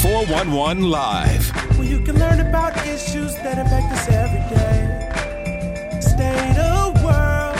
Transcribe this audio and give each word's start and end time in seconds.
411 0.00 0.84
Live. 0.84 1.50
Where 1.76 1.86
you 1.86 2.00
can 2.00 2.18
learn 2.18 2.40
about 2.40 2.74
issues 2.86 3.34
that 3.34 3.58
impact 3.58 3.92
us 3.92 4.08
every 4.08 4.40
day. 4.48 6.00
State 6.00 6.56
of 6.58 6.94
world. 7.04 7.58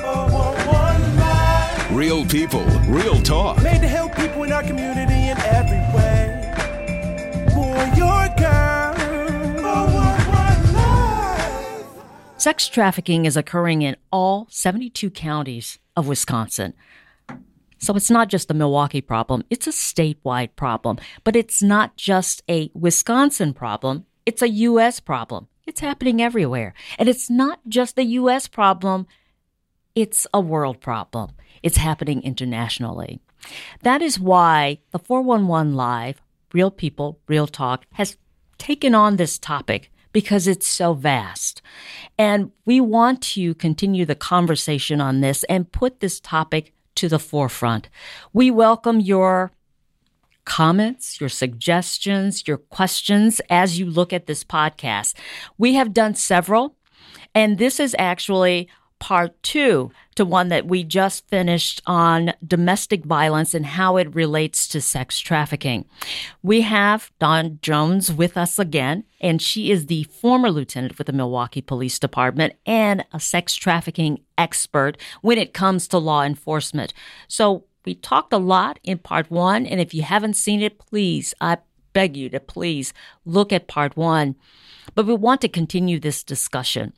411 0.00 1.16
Live. 1.16 1.90
Real 1.90 2.24
people, 2.24 2.64
real 2.86 3.20
talk. 3.22 3.60
Made 3.64 3.80
to 3.80 3.88
help 3.88 4.14
people 4.14 4.44
in 4.44 4.52
our 4.52 4.62
community 4.62 5.28
in 5.28 5.36
every 5.38 5.82
way. 5.92 6.54
Boy, 7.52 7.90
or 8.00 8.28
girl. 8.38 8.94
411 9.60 10.74
Live. 10.74 11.86
Sex 12.40 12.68
trafficking 12.68 13.24
is 13.24 13.36
occurring 13.36 13.82
in 13.82 13.96
all 14.12 14.46
72 14.50 15.10
counties 15.10 15.80
of 15.96 16.06
Wisconsin. 16.06 16.74
So 17.82 17.96
it's 17.96 18.12
not 18.12 18.28
just 18.28 18.48
a 18.48 18.54
Milwaukee 18.54 19.00
problem, 19.00 19.42
it's 19.50 19.66
a 19.66 19.70
statewide 19.70 20.54
problem. 20.54 20.98
But 21.24 21.34
it's 21.34 21.62
not 21.62 21.96
just 21.96 22.40
a 22.48 22.70
Wisconsin 22.74 23.52
problem, 23.52 24.06
it's 24.24 24.40
a 24.40 24.48
U.S. 24.48 25.00
problem. 25.00 25.48
It's 25.66 25.80
happening 25.80 26.22
everywhere. 26.22 26.74
And 26.96 27.08
it's 27.08 27.28
not 27.28 27.58
just 27.66 27.98
a 27.98 28.04
U.S. 28.04 28.46
problem, 28.46 29.08
it's 29.96 30.28
a 30.32 30.40
world 30.40 30.80
problem. 30.80 31.32
It's 31.64 31.76
happening 31.76 32.22
internationally. 32.22 33.20
That 33.82 34.00
is 34.00 34.18
why 34.18 34.78
the 34.92 35.00
411 35.00 35.74
Live, 35.74 36.22
Real 36.52 36.70
People, 36.70 37.18
Real 37.26 37.48
Talk, 37.48 37.84
has 37.94 38.16
taken 38.58 38.94
on 38.94 39.16
this 39.16 39.40
topic 39.40 39.90
because 40.12 40.46
it's 40.46 40.68
so 40.68 40.94
vast. 40.94 41.60
And 42.16 42.52
we 42.64 42.80
want 42.80 43.22
to 43.34 43.54
continue 43.54 44.06
the 44.06 44.14
conversation 44.14 45.00
on 45.00 45.20
this 45.20 45.42
and 45.44 45.72
put 45.72 45.98
this 45.98 46.20
topic 46.20 46.72
to 46.96 47.08
the 47.08 47.18
forefront. 47.18 47.88
We 48.32 48.50
welcome 48.50 49.00
your 49.00 49.52
comments, 50.44 51.20
your 51.20 51.28
suggestions, 51.28 52.46
your 52.46 52.58
questions 52.58 53.40
as 53.48 53.78
you 53.78 53.86
look 53.86 54.12
at 54.12 54.26
this 54.26 54.44
podcast. 54.44 55.14
We 55.58 55.74
have 55.74 55.92
done 55.92 56.14
several, 56.14 56.76
and 57.34 57.58
this 57.58 57.78
is 57.78 57.94
actually 57.98 58.68
part 58.98 59.40
two 59.42 59.90
to 60.14 60.24
one 60.24 60.48
that 60.48 60.66
we 60.66 60.84
just 60.84 61.26
finished 61.28 61.82
on 61.86 62.32
domestic 62.46 63.04
violence 63.04 63.54
and 63.54 63.64
how 63.64 63.96
it 63.96 64.14
relates 64.14 64.68
to 64.68 64.80
sex 64.80 65.18
trafficking. 65.20 65.84
We 66.42 66.62
have 66.62 67.10
Dawn 67.18 67.58
Jones 67.62 68.12
with 68.12 68.36
us 68.36 68.58
again, 68.58 69.04
and 69.20 69.40
she 69.40 69.70
is 69.70 69.86
the 69.86 70.04
former 70.04 70.50
lieutenant 70.50 70.98
with 70.98 71.06
the 71.06 71.12
Milwaukee 71.12 71.62
Police 71.62 71.98
Department 71.98 72.54
and 72.66 73.04
a 73.12 73.20
sex 73.20 73.54
trafficking 73.54 74.20
expert 74.36 74.98
when 75.22 75.38
it 75.38 75.54
comes 75.54 75.88
to 75.88 75.98
law 75.98 76.22
enforcement. 76.22 76.92
So 77.28 77.64
we 77.84 77.94
talked 77.94 78.32
a 78.32 78.38
lot 78.38 78.78
in 78.84 78.98
part 78.98 79.30
one, 79.30 79.66
and 79.66 79.80
if 79.80 79.94
you 79.94 80.02
haven't 80.02 80.34
seen 80.34 80.62
it, 80.62 80.78
please, 80.78 81.34
I 81.40 81.58
beg 81.92 82.16
you 82.16 82.28
to 82.30 82.40
please 82.40 82.92
look 83.24 83.52
at 83.52 83.68
part 83.68 83.96
one. 83.96 84.36
But 84.94 85.06
we 85.06 85.14
want 85.14 85.40
to 85.42 85.48
continue 85.48 85.98
this 85.98 86.22
discussion. 86.24 86.92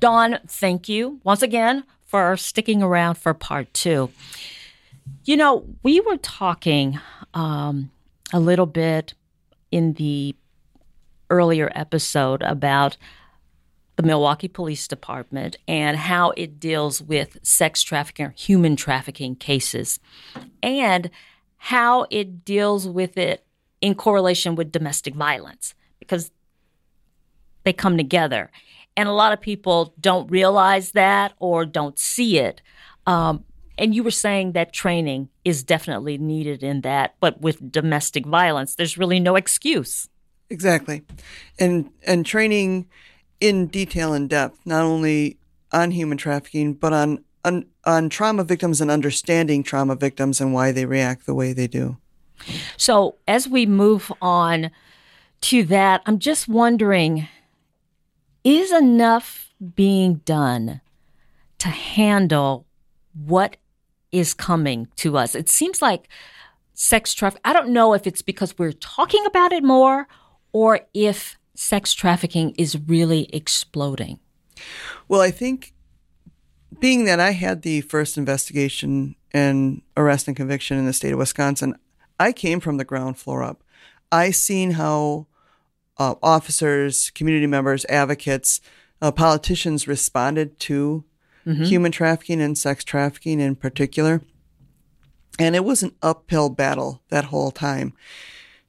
Dawn, 0.00 0.38
thank 0.46 0.88
you 0.88 1.20
once 1.24 1.42
again 1.42 1.84
for 2.08 2.36
sticking 2.36 2.82
around 2.82 3.16
for 3.16 3.34
part 3.34 3.72
two. 3.72 4.10
You 5.24 5.36
know, 5.36 5.64
we 5.82 6.00
were 6.00 6.16
talking 6.16 6.98
um, 7.34 7.90
a 8.32 8.40
little 8.40 8.66
bit 8.66 9.14
in 9.70 9.92
the 9.92 10.34
earlier 11.30 11.70
episode 11.74 12.42
about 12.42 12.96
the 13.96 14.02
Milwaukee 14.02 14.48
Police 14.48 14.88
Department 14.88 15.58
and 15.68 15.96
how 15.96 16.30
it 16.36 16.58
deals 16.58 17.02
with 17.02 17.36
sex 17.42 17.82
trafficking 17.82 18.26
or 18.26 18.30
human 18.30 18.74
trafficking 18.74 19.36
cases 19.36 20.00
and 20.62 21.10
how 21.56 22.06
it 22.10 22.44
deals 22.44 22.88
with 22.88 23.18
it 23.18 23.44
in 23.80 23.94
correlation 23.94 24.54
with 24.54 24.72
domestic 24.72 25.14
violence 25.14 25.74
because 25.98 26.30
they 27.64 27.72
come 27.72 27.96
together. 27.96 28.50
And 28.98 29.08
a 29.08 29.12
lot 29.12 29.32
of 29.32 29.40
people 29.40 29.94
don't 30.00 30.28
realize 30.28 30.90
that 30.90 31.32
or 31.38 31.64
don't 31.64 31.96
see 31.96 32.38
it. 32.38 32.60
Um, 33.06 33.44
and 33.78 33.94
you 33.94 34.02
were 34.02 34.10
saying 34.10 34.52
that 34.52 34.72
training 34.72 35.28
is 35.44 35.62
definitely 35.62 36.18
needed 36.18 36.64
in 36.64 36.80
that, 36.80 37.14
but 37.20 37.40
with 37.40 37.70
domestic 37.70 38.26
violence, 38.26 38.74
there's 38.74 38.98
really 38.98 39.20
no 39.20 39.36
excuse. 39.36 40.08
Exactly. 40.50 41.04
And 41.60 41.90
and 42.08 42.26
training 42.26 42.88
in 43.38 43.68
detail 43.68 44.14
and 44.14 44.28
depth, 44.28 44.58
not 44.66 44.82
only 44.82 45.38
on 45.70 45.92
human 45.92 46.18
trafficking, 46.18 46.74
but 46.74 46.92
on, 46.92 47.24
on 47.44 47.66
on 47.84 48.08
trauma 48.08 48.42
victims 48.42 48.80
and 48.80 48.90
understanding 48.90 49.62
trauma 49.62 49.94
victims 49.94 50.40
and 50.40 50.52
why 50.52 50.72
they 50.72 50.86
react 50.86 51.24
the 51.24 51.34
way 51.34 51.52
they 51.52 51.68
do. 51.68 51.98
So, 52.76 53.14
as 53.28 53.46
we 53.46 53.64
move 53.64 54.10
on 54.20 54.72
to 55.42 55.62
that, 55.66 56.02
I'm 56.04 56.18
just 56.18 56.48
wondering 56.48 57.28
is 58.48 58.72
enough 58.72 59.52
being 59.74 60.14
done 60.24 60.80
to 61.58 61.68
handle 61.68 62.66
what 63.12 63.58
is 64.10 64.32
coming 64.32 64.88
to 64.96 65.18
us? 65.18 65.34
It 65.34 65.50
seems 65.50 65.82
like 65.82 66.08
sex 66.72 67.12
trafficking, 67.12 67.42
I 67.44 67.52
don't 67.52 67.68
know 67.68 67.92
if 67.92 68.06
it's 68.06 68.22
because 68.22 68.56
we're 68.56 68.72
talking 68.72 69.26
about 69.26 69.52
it 69.52 69.62
more 69.62 70.08
or 70.52 70.80
if 70.94 71.36
sex 71.54 71.92
trafficking 71.92 72.54
is 72.56 72.78
really 72.86 73.28
exploding. 73.34 74.18
Well, 75.08 75.20
I 75.20 75.30
think 75.30 75.74
being 76.80 77.04
that 77.04 77.20
I 77.20 77.32
had 77.32 77.60
the 77.60 77.82
first 77.82 78.16
investigation 78.16 79.14
and 79.32 79.82
arrest 79.94 80.26
and 80.26 80.36
conviction 80.36 80.78
in 80.78 80.86
the 80.86 80.94
state 80.94 81.12
of 81.12 81.18
Wisconsin, 81.18 81.76
I 82.18 82.32
came 82.32 82.60
from 82.60 82.78
the 82.78 82.84
ground 82.84 83.18
floor 83.18 83.42
up. 83.42 83.62
I 84.10 84.30
seen 84.30 84.72
how 84.72 85.26
uh, 85.98 86.14
officers, 86.22 87.10
community 87.10 87.46
members, 87.46 87.84
advocates, 87.88 88.60
uh, 89.00 89.12
politicians 89.12 89.88
responded 89.88 90.58
to 90.60 91.04
mm-hmm. 91.46 91.64
human 91.64 91.92
trafficking 91.92 92.40
and 92.40 92.56
sex 92.56 92.84
trafficking 92.84 93.40
in 93.40 93.56
particular. 93.56 94.22
And 95.38 95.54
it 95.54 95.64
was 95.64 95.82
an 95.82 95.94
uphill 96.02 96.50
battle 96.50 97.02
that 97.10 97.26
whole 97.26 97.50
time. 97.50 97.92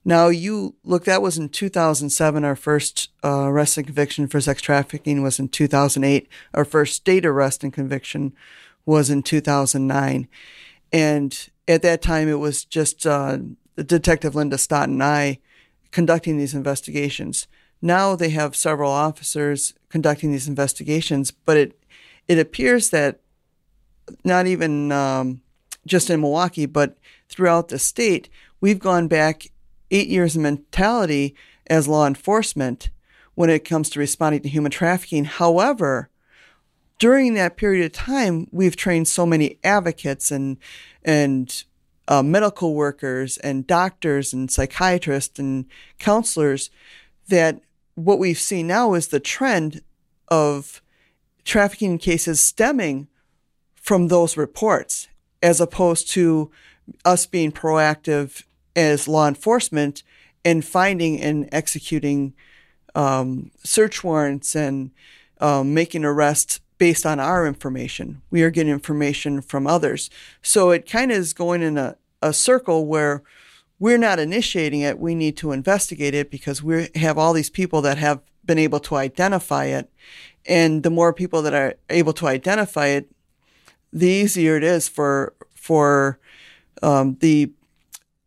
Now, 0.06 0.28
you 0.28 0.76
look, 0.84 1.06
that 1.06 1.22
was 1.22 1.38
in 1.38 1.50
2007. 1.50 2.44
Our 2.44 2.56
first 2.56 3.10
uh, 3.24 3.48
arrest 3.48 3.78
and 3.78 3.86
conviction 3.86 4.28
for 4.28 4.40
sex 4.40 4.62
trafficking 4.62 5.22
was 5.22 5.40
in 5.40 5.50
2008. 5.50 6.28
Our 6.54 6.66
first 6.66 6.96
state 6.96 7.26
arrest 7.26 7.64
and 7.64 7.74
conviction 7.74 8.34
was 8.86 9.10
in 9.10 9.24
2009. 9.24 10.28
And 10.92 11.50
at 11.68 11.82
that 11.82 12.02
time, 12.02 12.28
it 12.28 12.40
was 12.40 12.66
just 12.66 13.06
uh, 13.06 13.40
Detective 13.76 14.36
Linda 14.36 14.58
Stott 14.58 14.90
and 14.90 15.04
I 15.04 15.40
conducting 15.92 16.38
these 16.38 16.54
investigations. 16.54 17.48
Now 17.82 18.16
they 18.16 18.30
have 18.30 18.56
several 18.56 18.92
officers 18.92 19.74
conducting 19.90 20.32
these 20.32 20.48
investigations, 20.48 21.32
but 21.32 21.58
it 21.58 21.76
it 22.28 22.38
appears 22.38 22.92
that 22.92 23.22
not 24.24 24.48
even 24.48 24.92
um, 24.92 25.42
just 25.86 26.10
in 26.10 26.22
Milwaukee, 26.22 26.66
but 26.66 26.98
throughout 27.28 27.70
the 27.70 27.80
state, 27.80 28.30
we've 28.62 28.80
gone 28.80 29.08
back 29.08 29.48
eight 29.92 30.08
years 30.08 30.36
of 30.36 30.42
mentality 30.42 31.36
as 31.68 31.88
law 31.88 32.06
enforcement 32.06 32.90
when 33.36 33.50
it 33.50 33.66
comes 33.66 33.90
to 33.90 34.00
responding 34.00 34.42
to 34.42 34.50
human 34.50 34.72
trafficking. 34.72 35.26
However, 35.26 36.10
during 37.00 37.34
that 37.36 37.58
period 37.58 37.86
of 37.86 37.94
time, 37.94 38.48
we've 38.52 38.76
trained 38.76 39.08
so 39.08 39.26
many 39.26 39.58
advocates 39.64 40.32
and 40.32 40.58
and 41.04 41.64
uh, 42.10 42.24
medical 42.24 42.74
workers 42.74 43.38
and 43.38 43.68
doctors 43.68 44.34
and 44.34 44.52
psychiatrists 44.52 45.38
and 45.40 45.66
counselors 46.00 46.72
that 47.28 47.62
what 47.94 48.18
we've 48.18 48.40
seen 48.40 48.68
now 48.68 48.96
is 48.96 49.08
the 49.08 49.20
trend 49.20 49.82
of 50.28 50.82
trafficking 51.46 52.00
cases 52.00 52.44
stemming 52.44 53.08
from 53.76 54.08
those 54.08 54.36
reports 54.36 55.08
as 55.42 55.62
opposed 55.62 56.10
to 56.10 56.52
us 57.06 57.28
being 57.28 57.52
proactive 57.52 58.44
as 58.76 59.08
law 59.08 59.28
enforcement 59.28 60.02
and 60.44 60.66
finding 60.66 61.22
and 61.22 61.48
executing 61.52 62.34
um, 62.96 63.52
search 63.64 64.04
warrants 64.04 64.56
and 64.56 64.90
um, 65.40 65.74
making 65.74 66.04
arrests 66.04 66.60
based 66.80 67.06
on 67.06 67.20
our 67.20 67.46
information. 67.46 68.22
We 68.32 68.42
are 68.42 68.50
getting 68.50 68.72
information 68.72 69.42
from 69.42 69.68
others. 69.68 70.10
So 70.42 70.72
it 70.72 70.90
kind 70.90 71.12
of 71.12 71.18
is 71.18 71.34
going 71.34 71.62
in 71.62 71.78
a, 71.78 71.98
a 72.22 72.34
circle 72.34 72.86
where 72.86 73.24
we're 73.80 73.98
not 73.98 74.20
initiating 74.20 74.82
it. 74.82 75.00
We 75.00 75.16
need 75.16 75.38
to 75.38 75.52
investigate 75.52 76.14
it 76.14 76.30
because 76.30 76.62
we 76.62 76.90
have 76.96 77.18
all 77.18 77.34
these 77.34 77.50
people 77.50 77.82
that 77.84 77.98
have 77.98 78.20
been 78.46 78.60
able 78.60 78.80
to 78.82 78.96
identify 78.96 79.66
it. 79.66 79.90
And 80.46 80.84
the 80.84 80.90
more 80.90 81.14
people 81.14 81.42
that 81.44 81.54
are 81.54 81.76
able 81.90 82.14
to 82.14 82.28
identify 82.28 82.88
it, 82.88 83.10
the 83.94 84.08
easier 84.08 84.58
it 84.58 84.64
is 84.64 84.88
for, 84.88 85.34
for, 85.56 86.20
um, 86.82 87.18
the, 87.20 87.52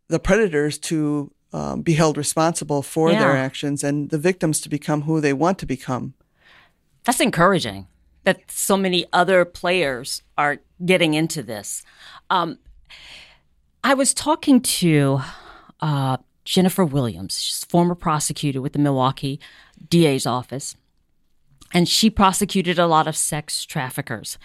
the 0.07 0.19
predators 0.19 0.77
to 0.77 1.31
um, 1.53 1.81
be 1.81 1.93
held 1.93 2.17
responsible 2.17 2.81
for 2.81 3.11
Yeah. 3.11 3.19
their 3.19 3.37
actions 3.37 3.83
and 3.83 4.09
the 4.09 4.17
victims 4.17 4.59
to 4.61 4.69
become 4.69 5.03
who 5.03 5.21
they 5.21 5.33
want 5.33 5.59
to 5.59 5.65
become. 5.65 6.13
That's 7.03 7.19
encouraging 7.19 7.87
that 8.23 8.39
so 8.49 8.77
many 8.77 9.05
other 9.13 9.45
players 9.45 10.23
are 10.37 10.57
getting 10.83 11.13
into 11.13 11.43
this. 11.43 11.83
Um, 12.29 12.57
I 13.83 13.93
was 13.95 14.13
talking 14.13 14.61
to 14.61 15.19
uh, 15.81 16.17
Jennifer 16.45 16.85
Williams. 16.85 17.41
She's 17.41 17.65
former 17.65 17.95
prosecutor 17.95 18.61
with 18.61 18.73
the 18.73 18.79
Milwaukee 18.79 19.41
DA's 19.89 20.25
office. 20.25 20.77
And 21.73 21.89
she 21.89 22.09
prosecuted 22.09 22.79
a 22.79 22.87
lot 22.87 23.07
of 23.07 23.17
sex 23.17 23.65
traffickers. 23.65 24.37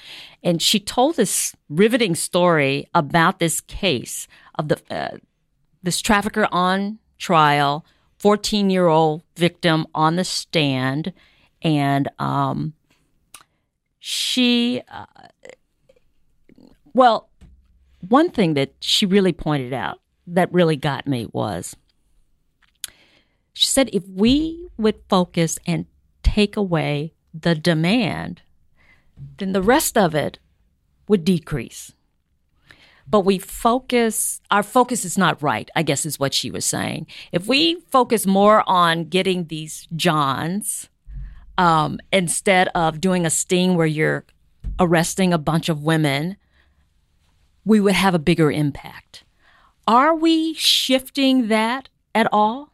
And 0.42 0.60
she 0.60 0.80
told 0.80 1.16
this 1.16 1.54
riveting 1.68 2.14
story 2.14 2.88
about 2.94 3.38
this 3.38 3.60
case 3.60 4.26
of 4.56 4.68
the 4.68 4.80
uh, 4.90 5.18
this 5.82 6.00
trafficker 6.00 6.48
on 6.50 6.98
trial, 7.18 7.84
14 8.18 8.70
year 8.70 8.88
old 8.88 9.22
victim 9.36 9.86
on 9.94 10.16
the 10.16 10.24
stand. 10.24 11.12
And 11.62 12.08
um, 12.18 12.72
she, 13.98 14.82
uh, 14.88 15.06
well, 16.92 17.27
one 18.00 18.30
thing 18.30 18.54
that 18.54 18.72
she 18.80 19.06
really 19.06 19.32
pointed 19.32 19.72
out 19.72 20.00
that 20.26 20.52
really 20.52 20.76
got 20.76 21.06
me 21.06 21.26
was 21.32 21.76
she 23.52 23.66
said 23.66 23.90
if 23.92 24.06
we 24.08 24.68
would 24.76 25.00
focus 25.08 25.58
and 25.66 25.86
take 26.22 26.56
away 26.56 27.12
the 27.34 27.54
demand, 27.54 28.42
then 29.38 29.52
the 29.52 29.62
rest 29.62 29.98
of 29.98 30.14
it 30.14 30.38
would 31.08 31.24
decrease. 31.24 31.92
But 33.10 33.20
we 33.20 33.38
focus, 33.38 34.40
our 34.50 34.62
focus 34.62 35.04
is 35.04 35.16
not 35.16 35.42
right, 35.42 35.68
I 35.74 35.82
guess 35.82 36.04
is 36.04 36.20
what 36.20 36.34
she 36.34 36.50
was 36.50 36.64
saying. 36.64 37.06
If 37.32 37.46
we 37.46 37.80
focus 37.90 38.26
more 38.26 38.62
on 38.68 39.04
getting 39.04 39.46
these 39.46 39.88
Johns 39.96 40.88
um, 41.56 41.98
instead 42.12 42.68
of 42.74 43.00
doing 43.00 43.24
a 43.24 43.30
sting 43.30 43.76
where 43.76 43.86
you're 43.86 44.24
arresting 44.78 45.32
a 45.32 45.38
bunch 45.38 45.68
of 45.68 45.82
women, 45.82 46.36
we 47.68 47.80
would 47.80 47.94
have 47.94 48.14
a 48.14 48.18
bigger 48.18 48.50
impact. 48.50 49.24
Are 49.86 50.14
we 50.14 50.54
shifting 50.54 51.48
that 51.48 51.90
at 52.14 52.26
all? 52.32 52.72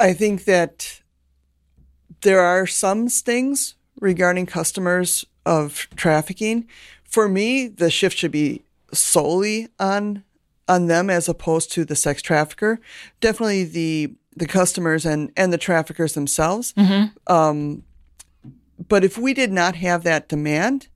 I 0.00 0.14
think 0.14 0.44
that 0.44 1.02
there 2.22 2.40
are 2.40 2.66
some 2.66 3.10
stings 3.10 3.74
regarding 4.00 4.46
customers 4.46 5.26
of 5.44 5.86
trafficking. 5.96 6.66
For 7.04 7.28
me, 7.28 7.68
the 7.68 7.90
shift 7.90 8.16
should 8.16 8.32
be 8.32 8.62
solely 8.92 9.68
on 9.78 10.24
on 10.68 10.86
them 10.86 11.10
as 11.10 11.28
opposed 11.28 11.70
to 11.72 11.84
the 11.84 11.94
sex 11.94 12.22
trafficker. 12.22 12.80
Definitely 13.20 13.64
the 13.64 14.14
the 14.34 14.46
customers 14.46 15.04
and 15.04 15.30
and 15.36 15.52
the 15.52 15.58
traffickers 15.58 16.14
themselves. 16.14 16.72
Um, 17.26 17.84
but 18.88 19.04
if 19.04 19.16
we 19.18 19.34
did 19.34 19.52
not 19.52 19.76
have 19.76 20.04
that 20.04 20.28
demand, 20.28 20.88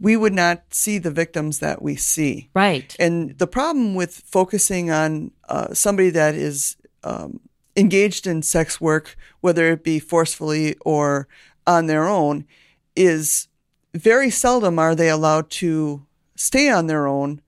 we 0.00 0.16
would 0.16 0.32
not 0.32 0.62
see 0.70 0.98
the 0.98 1.10
victims 1.10 1.58
that 1.58 1.82
we 1.82 1.96
see. 1.96 2.50
Right. 2.54 2.94
And 2.98 3.36
the 3.38 3.46
problem 3.46 3.94
with 3.94 4.22
focusing 4.26 4.90
on 4.90 5.32
uh, 5.48 5.74
somebody 5.74 6.10
that 6.10 6.34
is 6.34 6.76
um, 7.02 7.40
engaged 7.76 8.26
in 8.26 8.42
sex 8.42 8.80
work, 8.80 9.16
whether 9.40 9.72
it 9.72 9.84
be 9.84 9.98
forcefully 9.98 10.76
or 10.84 11.28
on 11.66 11.86
their 11.86 12.06
own, 12.06 12.44
is 12.94 13.48
very 13.94 14.30
seldom 14.30 14.78
are 14.78 14.94
they 14.94 15.08
allowed 15.08 15.50
to 15.50 16.06
stay 16.36 16.70
on 16.70 16.86
their 16.86 17.06
own 17.06 17.40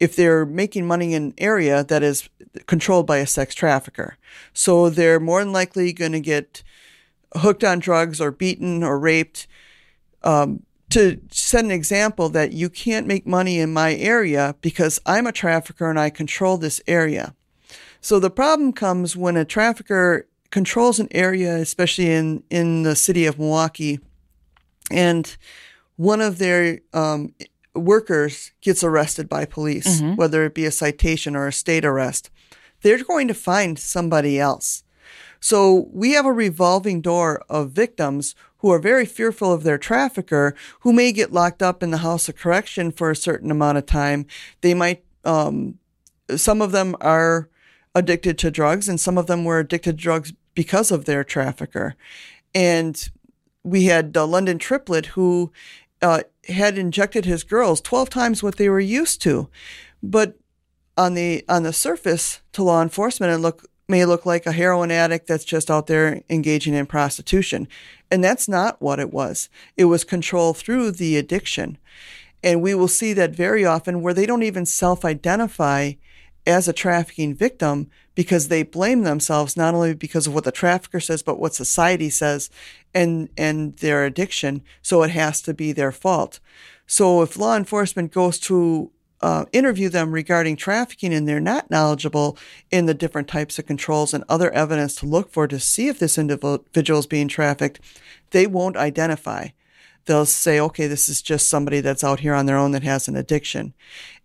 if 0.00 0.14
they're 0.14 0.46
making 0.46 0.86
money 0.86 1.12
in 1.12 1.22
an 1.24 1.34
area 1.38 1.82
that 1.84 2.02
is 2.02 2.28
controlled 2.66 3.06
by 3.06 3.18
a 3.18 3.26
sex 3.26 3.54
trafficker. 3.54 4.16
So 4.52 4.90
they're 4.90 5.20
more 5.20 5.42
than 5.42 5.52
likely 5.52 5.92
going 5.92 6.12
to 6.12 6.20
get 6.20 6.62
hooked 7.34 7.64
on 7.64 7.78
drugs 7.78 8.20
or 8.20 8.30
beaten 8.30 8.82
or 8.82 8.98
raped. 8.98 9.46
Um, 10.22 10.62
to 10.90 11.20
set 11.30 11.64
an 11.64 11.70
example 11.70 12.28
that 12.30 12.52
you 12.52 12.70
can't 12.70 13.06
make 13.06 13.26
money 13.26 13.58
in 13.58 13.72
my 13.72 13.94
area 13.94 14.54
because 14.60 14.98
I'm 15.04 15.26
a 15.26 15.32
trafficker 15.32 15.90
and 15.90 16.00
I 16.00 16.10
control 16.10 16.56
this 16.56 16.80
area. 16.86 17.34
So 18.00 18.18
the 18.18 18.30
problem 18.30 18.72
comes 18.72 19.16
when 19.16 19.36
a 19.36 19.44
trafficker 19.44 20.26
controls 20.50 20.98
an 20.98 21.08
area, 21.10 21.56
especially 21.56 22.10
in, 22.10 22.42
in 22.48 22.82
the 22.82 22.96
city 22.96 23.26
of 23.26 23.38
Milwaukee, 23.38 24.00
and 24.90 25.36
one 25.96 26.20
of 26.22 26.38
their 26.38 26.80
um, 26.94 27.34
workers 27.74 28.52
gets 28.62 28.82
arrested 28.82 29.28
by 29.28 29.44
police, 29.44 30.00
whether 30.16 30.44
it 30.44 30.54
be 30.54 30.64
a 30.64 30.70
citation 30.70 31.36
or 31.36 31.46
a 31.46 31.52
state 31.52 31.84
arrest. 31.84 32.30
They're 32.82 33.02
going 33.04 33.28
to 33.28 33.34
find 33.34 33.78
somebody 33.78 34.38
else. 34.40 34.84
So 35.40 35.88
we 35.92 36.12
have 36.12 36.26
a 36.26 36.32
revolving 36.32 37.00
door 37.00 37.42
of 37.48 37.70
victims 37.70 38.34
who 38.58 38.70
are 38.70 38.78
very 38.78 39.06
fearful 39.06 39.52
of 39.52 39.62
their 39.62 39.78
trafficker, 39.78 40.54
who 40.80 40.92
may 40.92 41.12
get 41.12 41.32
locked 41.32 41.62
up 41.62 41.82
in 41.82 41.90
the 41.90 41.98
house 41.98 42.28
of 42.28 42.36
correction 42.36 42.90
for 42.90 43.10
a 43.10 43.16
certain 43.16 43.50
amount 43.50 43.78
of 43.78 43.86
time. 43.86 44.26
They 44.60 44.74
might, 44.74 45.04
um, 45.24 45.78
some 46.34 46.60
of 46.60 46.72
them 46.72 46.96
are 47.00 47.48
addicted 47.94 48.36
to 48.38 48.50
drugs, 48.50 48.88
and 48.88 49.00
some 49.00 49.16
of 49.16 49.26
them 49.26 49.44
were 49.44 49.60
addicted 49.60 49.96
to 49.96 50.02
drugs 50.02 50.32
because 50.54 50.90
of 50.90 51.04
their 51.04 51.22
trafficker. 51.22 51.94
And 52.54 53.08
we 53.62 53.84
had 53.84 54.12
the 54.12 54.26
London 54.26 54.58
triplet 54.58 55.06
who 55.06 55.52
uh, 56.02 56.22
had 56.48 56.78
injected 56.78 57.24
his 57.24 57.44
girls 57.44 57.80
12 57.80 58.10
times 58.10 58.42
what 58.42 58.56
they 58.56 58.68
were 58.68 58.80
used 58.80 59.22
to. 59.22 59.48
But 60.02 60.36
on 60.96 61.14
the 61.14 61.44
on 61.48 61.62
the 61.62 61.72
surface 61.72 62.40
to 62.52 62.62
law 62.62 62.82
enforcement 62.82 63.32
it 63.32 63.38
look 63.38 63.64
may 63.88 64.04
look 64.04 64.26
like 64.26 64.44
a 64.44 64.52
heroin 64.52 64.90
addict 64.90 65.26
that's 65.26 65.44
just 65.44 65.70
out 65.70 65.86
there 65.86 66.20
engaging 66.28 66.74
in 66.74 66.84
prostitution. 66.84 67.66
And 68.10 68.22
that's 68.22 68.46
not 68.46 68.80
what 68.82 69.00
it 69.00 69.12
was. 69.12 69.48
It 69.76 69.86
was 69.86 70.04
control 70.04 70.52
through 70.52 70.92
the 70.92 71.16
addiction. 71.16 71.78
And 72.42 72.62
we 72.62 72.74
will 72.74 72.88
see 72.88 73.14
that 73.14 73.34
very 73.34 73.64
often 73.64 74.02
where 74.02 74.12
they 74.12 74.26
don't 74.26 74.42
even 74.42 74.66
self 74.66 75.04
identify 75.04 75.92
as 76.46 76.68
a 76.68 76.72
trafficking 76.72 77.34
victim 77.34 77.90
because 78.14 78.48
they 78.48 78.62
blame 78.62 79.02
themselves 79.02 79.56
not 79.56 79.74
only 79.74 79.94
because 79.94 80.26
of 80.26 80.34
what 80.34 80.44
the 80.44 80.52
trafficker 80.52 81.00
says, 81.00 81.22
but 81.22 81.38
what 81.38 81.54
society 81.54 82.10
says 82.10 82.50
and, 82.94 83.28
and 83.36 83.76
their 83.78 84.04
addiction. 84.04 84.62
So 84.82 85.02
it 85.02 85.10
has 85.10 85.40
to 85.42 85.54
be 85.54 85.72
their 85.72 85.92
fault. 85.92 86.40
So 86.86 87.22
if 87.22 87.38
law 87.38 87.56
enforcement 87.56 88.12
goes 88.12 88.38
to 88.40 88.90
uh, 89.20 89.44
interview 89.52 89.88
them 89.88 90.12
regarding 90.12 90.56
trafficking 90.56 91.12
and 91.12 91.26
they're 91.26 91.40
not 91.40 91.70
knowledgeable 91.70 92.38
in 92.70 92.86
the 92.86 92.94
different 92.94 93.28
types 93.28 93.58
of 93.58 93.66
controls 93.66 94.14
and 94.14 94.24
other 94.28 94.50
evidence 94.52 94.94
to 94.96 95.06
look 95.06 95.30
for 95.30 95.48
to 95.48 95.58
see 95.58 95.88
if 95.88 95.98
this 95.98 96.18
individual 96.18 97.00
is 97.00 97.06
being 97.06 97.28
trafficked, 97.28 97.80
they 98.30 98.46
won't 98.46 98.76
identify. 98.76 99.48
They'll 100.06 100.26
say, 100.26 100.58
okay, 100.60 100.86
this 100.86 101.08
is 101.08 101.20
just 101.20 101.48
somebody 101.48 101.80
that's 101.80 102.04
out 102.04 102.20
here 102.20 102.34
on 102.34 102.46
their 102.46 102.56
own 102.56 102.70
that 102.72 102.82
has 102.82 103.08
an 103.08 103.16
addiction. 103.16 103.74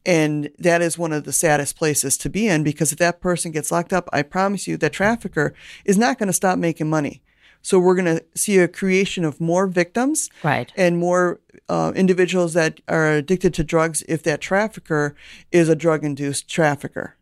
And 0.05 0.49
that 0.59 0.81
is 0.81 0.97
one 0.97 1.11
of 1.11 1.23
the 1.23 1.33
saddest 1.33 1.75
places 1.75 2.17
to 2.17 2.29
be 2.29 2.47
in 2.47 2.63
because 2.63 2.91
if 2.91 2.99
that 2.99 3.21
person 3.21 3.51
gets 3.51 3.71
locked 3.71 3.93
up, 3.93 4.07
I 4.13 4.21
promise 4.21 4.67
you 4.67 4.77
that 4.77 4.93
trafficker 4.93 5.53
is 5.85 5.97
not 5.97 6.19
going 6.19 6.27
to 6.27 6.33
stop 6.33 6.57
making 6.59 6.89
money. 6.89 7.22
So 7.63 7.79
we're 7.79 7.95
going 7.95 8.17
to 8.17 8.23
see 8.35 8.59
a 8.59 8.67
creation 8.67 9.23
of 9.25 9.41
more 9.41 9.65
victims 9.67 10.29
Right. 10.43 10.71
and 10.75 10.97
more 10.97 11.39
uh, 11.69 11.93
individuals 11.95 12.53
that 12.53 12.81
are 12.87 13.13
addicted 13.13 13.53
to 13.55 13.63
drugs 13.63 14.03
if 14.07 14.21
that 14.23 14.41
trafficker 14.41 15.15
is 15.51 15.69
a 15.69 15.75
drug 15.75 16.03
induced 16.03 16.49
trafficker. 16.49 17.15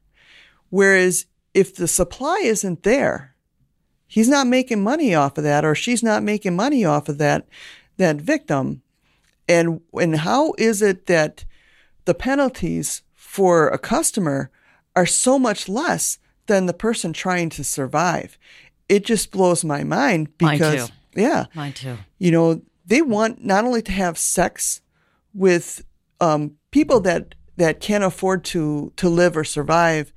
Whereas 0.69 1.27
if 1.53 1.75
the 1.75 1.87
supply 1.87 2.41
isn't 2.43 2.81
there, 2.83 3.35
he's 4.07 4.27
not 4.27 4.47
making 4.47 4.83
money 4.83 5.13
off 5.13 5.37
of 5.37 5.43
that 5.43 5.63
or 5.63 5.75
she's 5.75 6.01
not 6.03 6.23
making 6.23 6.55
money 6.55 6.83
off 6.83 7.07
of 7.07 7.17
that 7.19 7.47
that 7.97 8.15
victim. 8.17 8.81
And 9.47 9.81
and 9.93 10.17
how 10.17 10.53
is 10.57 10.81
it 10.81 11.05
that 11.05 11.45
the 12.05 12.15
penalties 12.15 13.03
for 13.13 13.67
a 13.67 13.77
customer 13.77 14.49
are 14.95 15.05
so 15.05 15.37
much 15.37 15.69
less 15.69 16.17
than 16.47 16.65
the 16.65 16.73
person 16.73 17.13
trying 17.13 17.49
to 17.51 17.63
survive? 17.63 18.37
It 18.91 19.05
just 19.05 19.31
blows 19.31 19.63
my 19.63 19.85
mind 19.85 20.27
Mine 20.41 20.57
because 20.57 20.89
too. 20.89 20.95
yeah, 21.15 21.45
Mine 21.55 21.71
too. 21.71 21.97
you 22.19 22.29
know, 22.29 22.61
they 22.85 23.01
want 23.01 23.41
not 23.41 23.63
only 23.63 23.81
to 23.83 23.91
have 23.93 24.17
sex 24.17 24.81
with 25.33 25.85
um, 26.19 26.57
people 26.71 26.99
that 26.99 27.35
that 27.55 27.79
can't 27.79 28.03
afford 28.03 28.43
to 28.43 28.91
to 28.97 29.07
live 29.07 29.37
or 29.37 29.45
survive, 29.45 30.11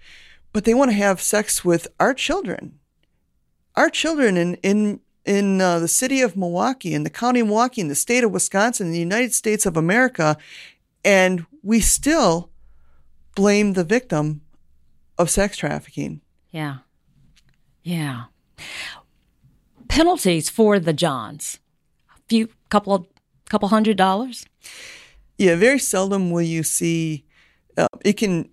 but 0.52 0.64
they 0.64 0.74
want 0.74 0.90
to 0.90 0.96
have 0.96 1.22
sex 1.22 1.64
with 1.64 1.86
our 2.00 2.12
children. 2.12 2.80
Our 3.76 3.90
children 3.90 4.36
in 4.36 4.54
in 4.56 4.98
in 5.24 5.60
uh, 5.60 5.78
the 5.78 5.86
city 5.86 6.20
of 6.20 6.36
Milwaukee, 6.36 6.94
in 6.94 7.04
the 7.04 7.10
county 7.10 7.38
of 7.38 7.46
Milwaukee, 7.46 7.80
in 7.80 7.86
the 7.86 7.94
state 7.94 8.24
of 8.24 8.32
Wisconsin, 8.32 8.88
in 8.88 8.92
the 8.92 8.98
United 8.98 9.32
States 9.32 9.66
of 9.66 9.76
America, 9.76 10.36
and 11.04 11.46
we 11.62 11.78
still 11.78 12.50
blame 13.36 13.74
the 13.74 13.84
victim 13.84 14.40
of 15.16 15.30
sex 15.30 15.56
trafficking. 15.56 16.22
Yeah. 16.50 16.78
Yeah. 17.84 18.24
Penalties 19.88 20.50
for 20.50 20.78
the 20.78 20.92
Johns. 20.92 21.58
A 22.16 22.20
few 22.28 22.49
couple 22.68 22.94
of 22.94 23.06
couple 23.49 23.68
hundred 23.68 23.96
dollars. 23.96 24.46
Yeah, 25.38 25.56
very 25.56 25.78
seldom 25.78 26.30
will 26.30 26.42
you 26.42 26.62
see. 26.62 27.25
Uh, 27.76 27.87
it 28.04 28.14
can 28.14 28.49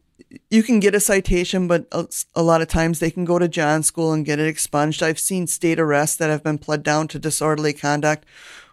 you 0.50 0.63
can 0.63 0.79
get 0.79 0.96
a 0.96 1.00
citation, 1.00 1.67
but 1.67 1.88
a, 1.91 2.08
a 2.36 2.43
lot 2.43 2.62
of 2.62 2.67
times 2.67 3.00
they 3.00 3.12
can 3.12 3.25
go 3.25 3.38
to 3.39 3.48
John 3.48 3.84
School 3.84 4.13
and 4.13 4.25
get 4.25 4.39
it 4.39 4.48
expunged. 4.48 5.03
I've 5.03 5.20
seen 5.20 5.48
state 5.48 5.79
arrests 5.79 6.15
that 6.17 6.29
have 6.29 6.43
been 6.43 6.58
pled 6.58 6.84
down 6.84 7.08
to 7.10 7.20
disorderly 7.20 7.74
conduct, 7.74 8.25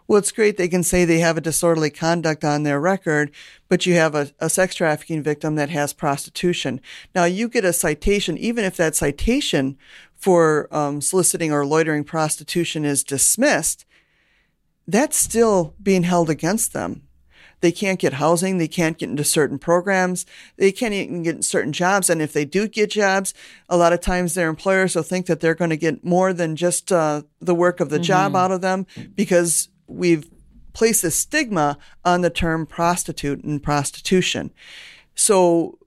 Well, 0.08 0.18
it's 0.18 0.32
great 0.32 0.56
they 0.56 0.68
can 0.68 0.82
say 0.82 1.04
they 1.04 1.18
have 1.18 1.36
a 1.36 1.42
disorderly 1.42 1.90
conduct 1.90 2.42
on 2.42 2.62
their 2.62 2.80
record, 2.80 3.30
but 3.68 3.84
you 3.84 3.94
have 3.94 4.14
a, 4.14 4.30
a 4.40 4.48
sex 4.48 4.74
trafficking 4.74 5.22
victim 5.22 5.56
that 5.56 5.68
has 5.68 5.92
prostitution. 5.92 6.80
Now, 7.14 7.24
you 7.24 7.46
get 7.46 7.66
a 7.66 7.74
citation, 7.74 8.38
even 8.38 8.64
if 8.64 8.74
that 8.78 8.96
citation 8.96 9.76
for 10.18 10.68
um, 10.74 11.00
soliciting 11.00 11.52
or 11.52 11.64
loitering 11.64 12.04
prostitution 12.04 12.84
is 12.84 13.04
dismissed, 13.04 13.86
that's 14.86 15.16
still 15.16 15.74
being 15.82 16.02
held 16.02 16.28
against 16.28 16.72
them. 16.72 17.02
They 17.60 17.72
can't 17.72 17.98
get 17.98 18.14
housing. 18.14 18.58
They 18.58 18.68
can't 18.68 18.98
get 18.98 19.10
into 19.10 19.24
certain 19.24 19.58
programs. 19.58 20.26
They 20.56 20.70
can't 20.70 20.94
even 20.94 21.22
get 21.22 21.44
certain 21.44 21.72
jobs. 21.72 22.08
And 22.08 22.22
if 22.22 22.32
they 22.32 22.44
do 22.44 22.68
get 22.68 22.90
jobs, 22.90 23.34
a 23.68 23.76
lot 23.76 23.92
of 23.92 24.00
times 24.00 24.34
their 24.34 24.48
employers 24.48 24.94
will 24.94 25.02
think 25.02 25.26
that 25.26 25.40
they're 25.40 25.54
going 25.54 25.70
to 25.70 25.76
get 25.76 26.04
more 26.04 26.32
than 26.32 26.56
just 26.56 26.92
uh, 26.92 27.22
the 27.40 27.54
work 27.54 27.80
of 27.80 27.90
the 27.90 27.96
mm-hmm. 27.96 28.04
job 28.04 28.36
out 28.36 28.52
of 28.52 28.60
them 28.60 28.86
because 29.14 29.68
we've 29.88 30.28
placed 30.72 31.02
a 31.02 31.10
stigma 31.10 31.78
on 32.04 32.20
the 32.20 32.30
term 32.30 32.64
prostitute 32.64 33.42
and 33.42 33.62
prostitution. 33.62 34.52
So, 35.14 35.78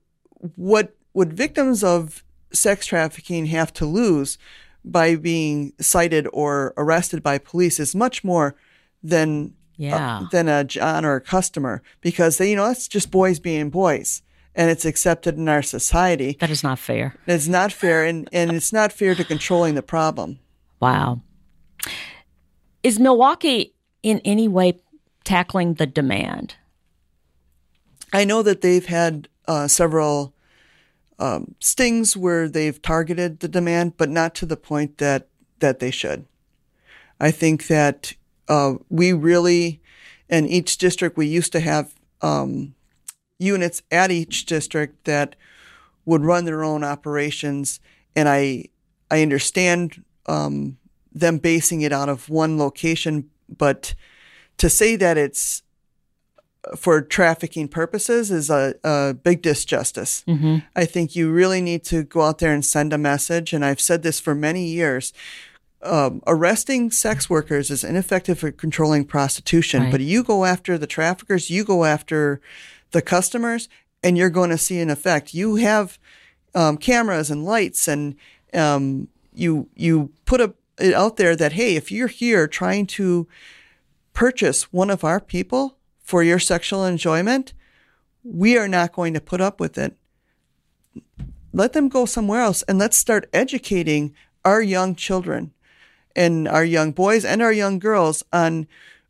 what 0.56 0.94
would 1.14 1.32
victims 1.32 1.82
of 1.82 2.22
sex 2.52 2.86
trafficking 2.86 3.46
have 3.46 3.72
to 3.74 3.86
lose 3.86 4.38
by 4.84 5.16
being 5.16 5.72
cited 5.80 6.26
or 6.32 6.74
arrested 6.76 7.22
by 7.22 7.38
police 7.38 7.78
is 7.78 7.94
much 7.94 8.24
more 8.24 8.56
than 9.02 9.54
yeah. 9.76 10.18
uh, 10.18 10.28
than 10.30 10.48
a 10.48 10.64
John 10.64 11.04
or 11.04 11.16
a 11.16 11.20
customer 11.20 11.82
because 12.00 12.38
they, 12.38 12.50
you 12.50 12.56
know, 12.56 12.66
that's 12.66 12.88
just 12.88 13.10
boys 13.10 13.38
being 13.38 13.70
boys 13.70 14.22
and 14.54 14.70
it's 14.70 14.84
accepted 14.84 15.36
in 15.36 15.48
our 15.48 15.62
society. 15.62 16.36
That 16.40 16.50
is 16.50 16.62
not 16.62 16.78
fair. 16.78 17.16
It's 17.26 17.48
not 17.48 17.72
fair 17.72 18.04
and, 18.04 18.28
and 18.32 18.52
it's 18.52 18.72
not 18.72 18.92
fair 18.92 19.14
to 19.14 19.24
controlling 19.24 19.74
the 19.74 19.82
problem. 19.82 20.38
Wow. 20.80 21.22
Is 22.82 22.98
Milwaukee 22.98 23.74
in 24.02 24.20
any 24.24 24.48
way 24.48 24.80
tackling 25.24 25.74
the 25.74 25.86
demand? 25.86 26.56
I 28.12 28.24
know 28.24 28.42
that 28.42 28.60
they've 28.60 28.84
had 28.84 29.28
uh, 29.48 29.68
several 29.68 30.34
um, 31.22 31.54
stings 31.60 32.16
where 32.16 32.48
they've 32.48 32.82
targeted 32.82 33.38
the 33.38 33.48
demand, 33.48 33.96
but 33.96 34.10
not 34.10 34.34
to 34.34 34.44
the 34.44 34.56
point 34.56 34.98
that 34.98 35.28
that 35.60 35.78
they 35.78 35.92
should. 35.92 36.26
I 37.20 37.30
think 37.30 37.68
that 37.68 38.14
uh, 38.48 38.74
we 38.90 39.12
really, 39.12 39.80
in 40.28 40.48
each 40.48 40.78
district, 40.78 41.16
we 41.16 41.28
used 41.28 41.52
to 41.52 41.60
have 41.60 41.94
um, 42.22 42.74
units 43.38 43.82
at 43.92 44.10
each 44.10 44.46
district 44.46 45.04
that 45.04 45.36
would 46.04 46.24
run 46.24 46.44
their 46.44 46.64
own 46.64 46.82
operations, 46.82 47.78
and 48.16 48.28
I 48.28 48.64
I 49.08 49.22
understand 49.22 50.02
um, 50.26 50.76
them 51.12 51.38
basing 51.38 51.82
it 51.82 51.92
out 51.92 52.08
of 52.08 52.28
one 52.28 52.58
location, 52.58 53.30
but 53.48 53.94
to 54.58 54.68
say 54.68 54.96
that 54.96 55.16
it's 55.16 55.62
for 56.76 57.00
trafficking 57.02 57.68
purposes 57.68 58.30
is 58.30 58.48
a, 58.48 58.74
a 58.84 59.14
big 59.14 59.42
disjustice. 59.42 60.24
Mm-hmm. 60.24 60.58
I 60.76 60.84
think 60.84 61.16
you 61.16 61.30
really 61.30 61.60
need 61.60 61.84
to 61.84 62.04
go 62.04 62.22
out 62.22 62.38
there 62.38 62.52
and 62.52 62.64
send 62.64 62.92
a 62.92 62.98
message. 62.98 63.52
And 63.52 63.64
I've 63.64 63.80
said 63.80 64.02
this 64.02 64.20
for 64.20 64.34
many 64.34 64.66
years 64.66 65.12
um, 65.82 66.22
arresting 66.26 66.90
sex 66.90 67.28
workers 67.28 67.70
is 67.70 67.84
ineffective 67.84 68.38
for 68.38 68.52
controlling 68.52 69.04
prostitution, 69.04 69.84
right. 69.84 69.92
but 69.92 70.00
you 70.00 70.22
go 70.22 70.44
after 70.44 70.78
the 70.78 70.86
traffickers, 70.86 71.50
you 71.50 71.64
go 71.64 71.84
after 71.84 72.40
the 72.92 73.02
customers, 73.02 73.68
and 74.02 74.16
you're 74.16 74.30
going 74.30 74.50
to 74.50 74.58
see 74.58 74.80
an 74.80 74.90
effect. 74.90 75.34
You 75.34 75.56
have 75.56 75.98
um, 76.54 76.76
cameras 76.76 77.30
and 77.30 77.44
lights, 77.44 77.88
and 77.88 78.14
um, 78.54 79.08
you 79.34 79.68
you 79.74 80.10
put 80.24 80.40
a, 80.40 80.54
it 80.78 80.94
out 80.94 81.16
there 81.16 81.34
that 81.36 81.52
hey, 81.52 81.76
if 81.76 81.90
you're 81.90 82.08
here 82.08 82.46
trying 82.46 82.86
to 82.86 83.26
purchase 84.12 84.72
one 84.72 84.90
of 84.90 85.04
our 85.04 85.20
people 85.20 85.78
for 86.02 86.22
your 86.22 86.38
sexual 86.38 86.84
enjoyment, 86.84 87.52
we 88.24 88.56
are 88.56 88.68
not 88.68 88.92
going 88.92 89.14
to 89.14 89.20
put 89.20 89.40
up 89.40 89.60
with 89.60 89.78
it. 89.78 89.96
Let 91.52 91.72
them 91.72 91.88
go 91.88 92.06
somewhere 92.06 92.40
else, 92.40 92.62
and 92.62 92.78
let's 92.78 92.96
start 92.96 93.28
educating 93.32 94.14
our 94.44 94.62
young 94.62 94.94
children 94.94 95.52
and 96.16 96.48
our 96.48 96.64
young 96.64 96.92
boys 96.92 97.24
and 97.24 97.42
our 97.42 97.52
young 97.52 97.78
girls 97.78 98.24
on 98.32 98.66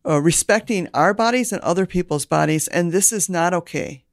uh, 0.06 0.20
respecting 0.20 0.88
our 0.92 1.14
bodies 1.14 1.52
and 1.52 1.62
other 1.62 1.86
people's 1.86 2.26
bodies. 2.26 2.68
And 2.68 2.92
this 2.92 3.12
is 3.12 3.28
not 3.28 3.54
okay. 3.54 4.04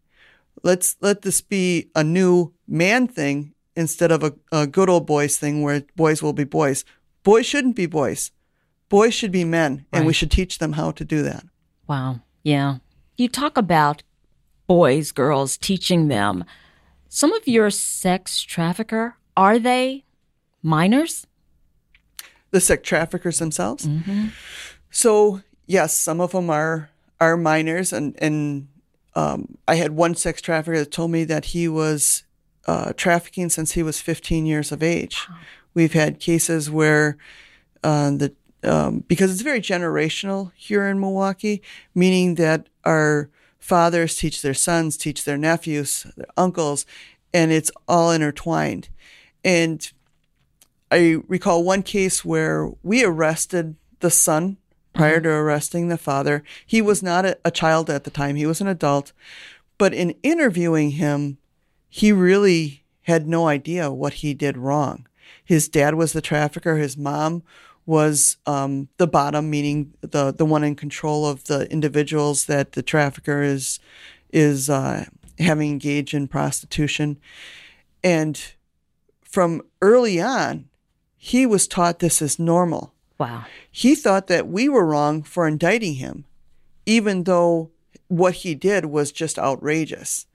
Let's 0.64 0.96
let 1.02 1.22
this 1.22 1.42
be 1.42 1.90
a 1.96 2.04
new 2.04 2.54
man 2.68 3.08
thing 3.08 3.54
instead 3.76 4.12
of 4.12 4.24
a, 4.24 4.34
a 4.52 4.68
good 4.68 4.90
old 4.90 5.08
boys 5.08 5.38
thing 5.38 5.62
where 5.62 5.84
boys 5.96 6.22
will 6.22 6.34
be 6.34 6.44
boys. 6.44 6.84
Boys 7.24 7.46
shouldn't 7.46 7.76
be 7.76 7.86
boys. 7.86 8.32
Boys 8.90 9.14
should 9.14 9.32
be 9.32 9.46
men, 9.46 9.86
and 9.92 10.02
right. 10.02 10.08
we 10.08 10.14
should 10.14 10.32
teach 10.32 10.58
them 10.58 10.74
how 10.74 10.92
to 10.92 11.06
do 11.06 11.22
that. 11.22 11.46
Wow. 11.88 12.22
Yeah. 12.44 12.78
You 13.18 13.28
talk 13.28 13.58
about 13.58 14.04
boys, 14.68 15.12
girls, 15.12 15.58
teaching 15.58 16.08
them. 16.08 16.46
Some 17.08 17.34
of 17.34 17.48
your 17.48 17.70
sex 17.70 18.42
trafficker, 18.42 19.16
are 19.36 19.60
they 19.60 20.06
minors? 20.62 21.26
the 22.52 22.62
sex 22.62 22.88
traffickers 22.88 23.40
themselves. 23.40 23.88
Mm-hmm. 23.88 24.28
So 24.92 25.42
yes, 25.66 25.96
some 25.96 26.22
of 26.22 26.32
them 26.32 26.50
are 26.50 26.90
are 27.20 27.38
minors, 27.38 27.94
and 27.94 28.16
and 28.22 28.68
um, 29.16 29.58
I 29.68 29.76
had 29.76 29.92
one 29.92 30.16
sex 30.16 30.42
trafficker 30.42 30.80
that 30.80 30.92
told 30.92 31.12
me 31.12 31.24
that 31.26 31.46
he 31.46 31.68
was 31.68 32.24
uh, 32.68 32.94
trafficking 32.94 33.50
since 33.50 33.74
he 33.74 33.84
was 33.84 34.00
15 34.00 34.46
years 34.46 34.72
of 34.72 34.84
age. 34.84 35.26
Wow. 35.30 35.38
We've 35.74 35.94
had 35.94 36.20
cases 36.20 36.70
where 36.70 37.18
uh, 37.84 38.12
the 38.12 38.34
um, 38.64 39.04
because 39.08 39.32
it's 39.32 39.42
very 39.42 39.62
generational 39.62 40.52
here 40.56 40.88
in 40.88 41.00
Milwaukee, 41.00 41.62
meaning 41.96 42.36
that 42.36 42.68
our 42.84 43.30
fathers 43.60 44.16
teach 44.16 44.42
their 44.42 44.54
sons, 44.54 44.98
teach 44.98 45.24
their 45.24 45.38
nephews, 45.38 46.06
their 46.18 46.28
uncles, 46.38 46.86
and 47.34 47.52
it's 47.52 47.72
all 47.88 48.12
intertwined. 48.12 48.90
And 49.44 49.90
I 50.92 51.18
recall 51.28 51.64
one 51.64 51.84
case 51.84 52.26
where 52.26 52.72
we 52.84 53.04
arrested 53.04 53.76
the 54.00 54.10
son 54.10 54.58
prior 54.94 55.18
mm-hmm. 55.18 55.24
to 55.24 55.30
arresting 55.30 55.88
the 55.88 55.98
father. 55.98 56.44
He 56.66 56.82
was 56.82 57.04
not 57.04 57.26
a, 57.26 57.38
a, 57.46 57.52
child 57.52 57.90
at 57.90 58.04
the 58.04 58.10
time, 58.10 58.36
he 58.36 58.46
was 58.46 58.62
an 58.62 58.68
adult. 58.68 59.14
But 59.78 59.94
in 59.94 60.16
interviewing 60.24 60.92
him, 60.92 61.38
he 61.88 62.12
really 62.12 62.84
had 63.04 63.28
no 63.28 63.48
idea 63.48 63.92
what 63.92 64.16
he 64.16 64.34
did 64.34 64.58
wrong. 64.58 65.08
His 65.44 65.68
dad 65.68 65.96
was 65.96 66.14
the 66.14 66.22
trafficker, 66.22 66.78
his 66.78 66.98
mom 66.98 67.44
was 67.90 68.38
um, 68.46 68.88
the 68.98 69.08
bottom, 69.08 69.50
meaning 69.50 69.92
the, 70.02 70.32
the 70.32 70.46
one 70.46 70.64
in 70.64 70.76
control 70.76 71.26
of 71.26 71.46
the 71.46 71.68
individuals 71.72 72.46
that 72.46 72.74
the 72.74 72.84
trafficker 72.84 73.42
is 73.42 73.80
is 74.32 74.70
uh, 74.70 75.06
having 75.40 75.72
engaged 75.72 76.14
in 76.14 76.28
prostitution. 76.28 77.18
And 78.04 78.40
from 79.24 79.64
early 79.82 80.22
on, 80.22 80.70
he 81.18 81.48
was 81.48 81.68
taught 81.68 81.98
this 81.98 82.22
as 82.22 82.38
normal. 82.38 82.94
Wow. 83.18 83.46
He 83.72 83.96
thought 83.96 84.28
that 84.28 84.48
we 84.48 84.70
were 84.70 84.86
wrong 84.86 85.24
for 85.24 85.48
indicting 85.48 85.96
him, 85.96 86.26
even 86.86 87.24
though 87.24 87.72
what 88.08 88.36
he 88.36 88.54
did 88.54 88.86
was 88.86 89.12
just 89.12 89.40
outrageous. 89.40 90.28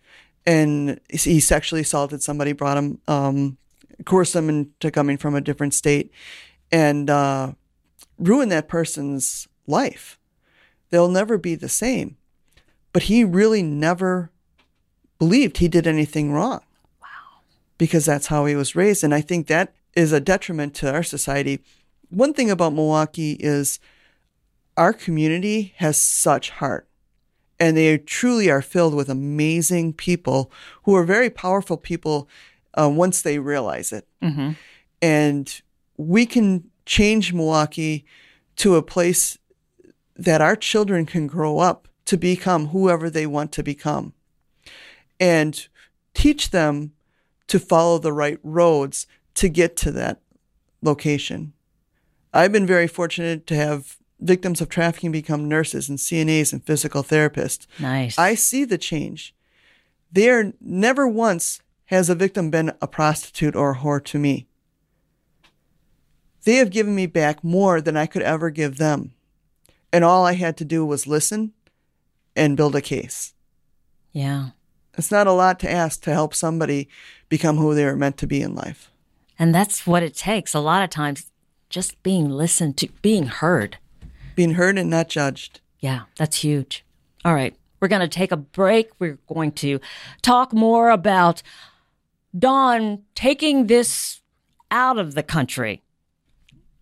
And 0.44 0.98
he 1.08 1.38
sexually 1.38 1.82
assaulted 1.82 2.20
somebody, 2.20 2.52
brought 2.52 2.78
him, 2.78 2.98
um, 3.06 3.58
coerced 4.04 4.32
them 4.32 4.48
into 4.48 4.90
coming 4.90 5.18
from 5.18 5.36
a 5.36 5.40
different 5.40 5.72
state, 5.72 6.10
and 6.74 7.08
uh, 7.08 7.52
ruined 8.18 8.50
that 8.50 8.66
person's 8.66 9.46
life. 9.68 10.18
They'll 10.90 11.08
never 11.08 11.38
be 11.38 11.54
the 11.54 11.68
same. 11.68 12.16
But 12.92 13.04
he 13.04 13.22
really 13.22 13.62
never 13.62 14.32
believed 15.20 15.58
he 15.58 15.68
did 15.68 15.86
anything 15.86 16.32
wrong. 16.32 16.62
Wow. 17.00 17.42
Because 17.78 18.04
that's 18.04 18.26
how 18.26 18.46
he 18.46 18.56
was 18.56 18.74
raised. 18.74 19.04
And 19.04 19.14
I 19.14 19.20
think 19.20 19.46
that 19.46 19.72
is 19.94 20.10
a 20.10 20.18
detriment 20.18 20.74
to 20.74 20.92
our 20.92 21.04
society. 21.04 21.60
One 22.10 22.34
thing 22.34 22.50
about 22.50 22.74
Milwaukee 22.74 23.36
is 23.38 23.78
our 24.76 24.92
community 24.92 25.74
has 25.76 25.96
such 25.96 26.50
heart 26.50 26.88
and 27.60 27.76
they 27.76 27.98
truly 27.98 28.50
are 28.50 28.62
filled 28.62 28.94
with 28.96 29.08
amazing 29.08 29.92
people 29.92 30.50
who 30.82 30.96
are 30.96 31.04
very 31.04 31.30
powerful 31.30 31.76
people 31.76 32.28
uh, 32.76 32.90
once 32.92 33.22
they 33.22 33.38
realize 33.38 33.92
it. 33.92 34.08
Mm-hmm. 34.20 34.52
And 35.00 35.62
we 35.96 36.26
can 36.26 36.70
change 36.86 37.32
Milwaukee 37.32 38.04
to 38.56 38.76
a 38.76 38.82
place 38.82 39.38
that 40.16 40.40
our 40.40 40.56
children 40.56 41.06
can 41.06 41.26
grow 41.26 41.58
up 41.58 41.88
to 42.06 42.16
become 42.16 42.68
whoever 42.68 43.10
they 43.10 43.26
want 43.26 43.52
to 43.52 43.62
become 43.62 44.12
and 45.18 45.68
teach 46.12 46.50
them 46.50 46.92
to 47.46 47.58
follow 47.58 47.98
the 47.98 48.12
right 48.12 48.38
roads 48.42 49.06
to 49.34 49.48
get 49.48 49.76
to 49.76 49.90
that 49.92 50.20
location. 50.82 51.52
I've 52.32 52.52
been 52.52 52.66
very 52.66 52.86
fortunate 52.86 53.46
to 53.48 53.56
have 53.56 53.96
victims 54.20 54.60
of 54.60 54.68
trafficking 54.68 55.12
become 55.12 55.48
nurses 55.48 55.88
and 55.88 55.98
CNAs 55.98 56.52
and 56.52 56.64
physical 56.64 57.02
therapists. 57.02 57.66
Nice. 57.78 58.18
I 58.18 58.34
see 58.34 58.64
the 58.64 58.78
change. 58.78 59.34
There 60.10 60.52
never 60.60 61.06
once 61.06 61.60
has 61.86 62.08
a 62.08 62.14
victim 62.14 62.50
been 62.50 62.72
a 62.80 62.86
prostitute 62.86 63.56
or 63.56 63.72
a 63.72 63.76
whore 63.76 64.02
to 64.04 64.18
me. 64.18 64.46
They 66.44 66.56
have 66.56 66.70
given 66.70 66.94
me 66.94 67.06
back 67.06 67.42
more 67.42 67.80
than 67.80 67.96
I 67.96 68.06
could 68.06 68.22
ever 68.22 68.50
give 68.50 68.76
them. 68.78 69.12
and 69.92 70.04
all 70.04 70.26
I 70.26 70.32
had 70.34 70.56
to 70.56 70.64
do 70.64 70.84
was 70.84 71.06
listen 71.06 71.52
and 72.34 72.56
build 72.56 72.74
a 72.74 72.80
case. 72.80 73.32
Yeah. 74.12 74.50
It's 74.98 75.12
not 75.12 75.28
a 75.28 75.32
lot 75.32 75.60
to 75.60 75.70
ask 75.70 76.02
to 76.02 76.12
help 76.12 76.34
somebody 76.34 76.88
become 77.28 77.58
who 77.58 77.74
they 77.76 77.84
are 77.84 77.94
meant 77.94 78.16
to 78.18 78.26
be 78.26 78.42
in 78.42 78.56
life. 78.56 78.90
And 79.38 79.54
that's 79.54 79.86
what 79.86 80.02
it 80.02 80.16
takes. 80.16 80.52
A 80.52 80.58
lot 80.58 80.82
of 80.82 80.90
times, 80.90 81.30
just 81.70 82.02
being 82.02 82.28
listened 82.28 82.76
to, 82.78 82.88
being 83.02 83.26
heard. 83.26 83.78
Being 84.34 84.54
heard 84.54 84.78
and 84.78 84.90
not 84.90 85.08
judged. 85.08 85.60
Yeah, 85.78 86.02
that's 86.16 86.38
huge. 86.38 86.84
All 87.24 87.34
right. 87.34 87.54
We're 87.80 87.86
going 87.88 88.00
to 88.02 88.08
take 88.08 88.32
a 88.32 88.36
break. 88.36 88.90
We're 88.98 89.18
going 89.28 89.52
to 89.52 89.78
talk 90.22 90.52
more 90.52 90.90
about 90.90 91.40
Dawn 92.36 93.02
taking 93.14 93.68
this 93.68 94.20
out 94.72 94.98
of 94.98 95.14
the 95.14 95.22
country. 95.22 95.82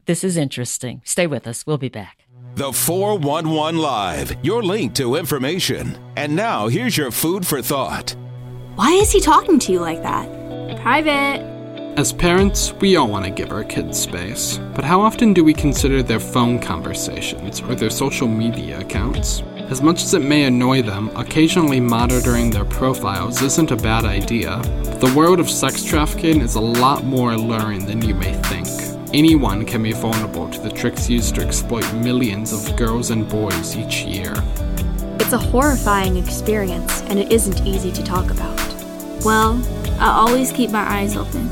This 0.04 0.24
is 0.24 0.36
interesting. 0.36 1.00
Stay 1.04 1.28
with 1.28 1.46
us. 1.46 1.64
We'll 1.64 1.78
be 1.78 1.88
back. 1.88 2.26
The 2.56 2.72
411 2.72 3.80
Live, 3.80 4.44
your 4.44 4.62
link 4.62 4.94
to 4.96 5.14
information. 5.14 5.96
And 6.16 6.34
now 6.34 6.66
here's 6.66 6.96
your 6.96 7.12
food 7.12 7.46
for 7.46 7.62
thought. 7.62 8.16
Why 8.74 8.90
is 8.90 9.12
he 9.12 9.20
talking 9.20 9.60
to 9.60 9.72
you 9.72 9.78
like 9.78 10.02
that? 10.02 10.28
Private. 10.82 11.48
As 11.96 12.12
parents, 12.12 12.72
we 12.80 12.96
all 12.96 13.06
want 13.06 13.26
to 13.26 13.30
give 13.30 13.52
our 13.52 13.62
kids 13.62 14.00
space, 14.00 14.58
but 14.74 14.82
how 14.82 15.00
often 15.00 15.32
do 15.32 15.44
we 15.44 15.54
consider 15.54 16.02
their 16.02 16.18
phone 16.18 16.58
conversations 16.58 17.60
or 17.60 17.74
their 17.74 17.90
social 17.90 18.26
media 18.26 18.80
accounts? 18.80 19.42
As 19.70 19.82
much 19.82 20.02
as 20.02 20.14
it 20.14 20.22
may 20.22 20.44
annoy 20.44 20.82
them, 20.82 21.10
occasionally 21.16 21.80
monitoring 21.80 22.50
their 22.50 22.64
profiles 22.64 23.40
isn't 23.40 23.70
a 23.70 23.76
bad 23.76 24.04
idea. 24.04 24.58
The 25.00 25.12
world 25.14 25.38
of 25.38 25.48
sex 25.48 25.84
trafficking 25.84 26.40
is 26.40 26.56
a 26.56 26.60
lot 26.60 27.04
more 27.04 27.32
alluring 27.32 27.86
than 27.86 28.02
you 28.02 28.14
may 28.14 28.32
think. 28.42 28.91
Anyone 29.14 29.66
can 29.66 29.82
be 29.82 29.92
vulnerable 29.92 30.48
to 30.48 30.58
the 30.58 30.70
tricks 30.70 31.10
used 31.10 31.34
to 31.34 31.42
exploit 31.42 31.84
millions 31.92 32.50
of 32.54 32.74
girls 32.78 33.10
and 33.10 33.28
boys 33.28 33.76
each 33.76 34.04
year. 34.04 34.32
It's 35.20 35.34
a 35.34 35.38
horrifying 35.38 36.16
experience, 36.16 37.02
and 37.02 37.18
it 37.18 37.30
isn't 37.30 37.66
easy 37.66 37.92
to 37.92 38.02
talk 38.02 38.30
about. 38.30 38.58
Well, 39.22 39.62
I 40.00 40.08
always 40.08 40.50
keep 40.50 40.70
my 40.70 40.80
eyes 40.80 41.14
open. 41.14 41.50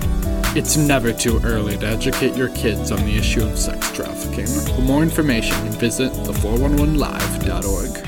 It's 0.57 0.79
never 0.79 1.13
too 1.13 1.39
early 1.45 1.77
to 1.77 1.87
educate 1.87 2.35
your 2.35 2.49
kids 2.57 2.91
on 2.91 3.05
the 3.05 3.15
issue 3.15 3.43
of 3.43 3.59
sex 3.59 3.93
trafficking. 3.93 4.47
For 4.47 4.81
more 4.81 5.03
information, 5.03 5.57
visit 5.73 6.13
the411live.org. 6.13 8.07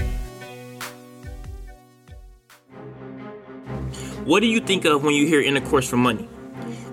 What 4.27 4.41
do 4.41 4.47
you 4.47 4.61
think 4.61 4.87
of 4.87 5.05
when 5.05 5.13
you 5.13 5.27
hear 5.27 5.43
intercourse 5.43 5.87
for 5.87 5.99
money? 5.99 6.25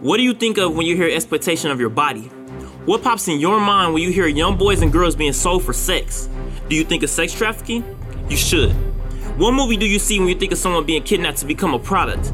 What 0.02 0.18
do 0.18 0.24
you 0.24 0.34
think 0.34 0.58
of 0.58 0.76
when 0.76 0.86
you 0.86 0.98
hear 0.98 1.10
exploitation 1.10 1.72
of 1.72 1.80
your 1.80 1.90
body? 1.90 2.30
What 2.90 3.04
pops 3.04 3.28
in 3.28 3.40
your 3.40 3.60
mind 3.60 3.94
when 3.94 4.02
you 4.02 4.12
hear 4.12 4.26
young 4.26 4.58
boys 4.58 4.82
and 4.82 4.92
girls 4.92 5.16
being 5.16 5.32
sold 5.32 5.64
for 5.64 5.74
sex? 5.74 6.28
Do 6.70 6.76
you 6.76 6.84
think 6.84 7.04
of 7.04 7.12
sex 7.12 7.32
trafficking? 7.32 7.86
You 8.30 8.36
should. 8.36 8.72
What 9.38 9.52
movie 9.52 9.78
do 9.78 9.86
you 9.86 10.00
see 10.00 10.18
when 10.18 10.28
you 10.28 10.34
think 10.34 10.52
of 10.52 10.58
someone 10.58 10.88
being 10.88 11.04
kidnapped 11.04 11.38
to 11.38 11.46
become 11.46 11.76
a 11.76 11.78
product? 11.78 12.34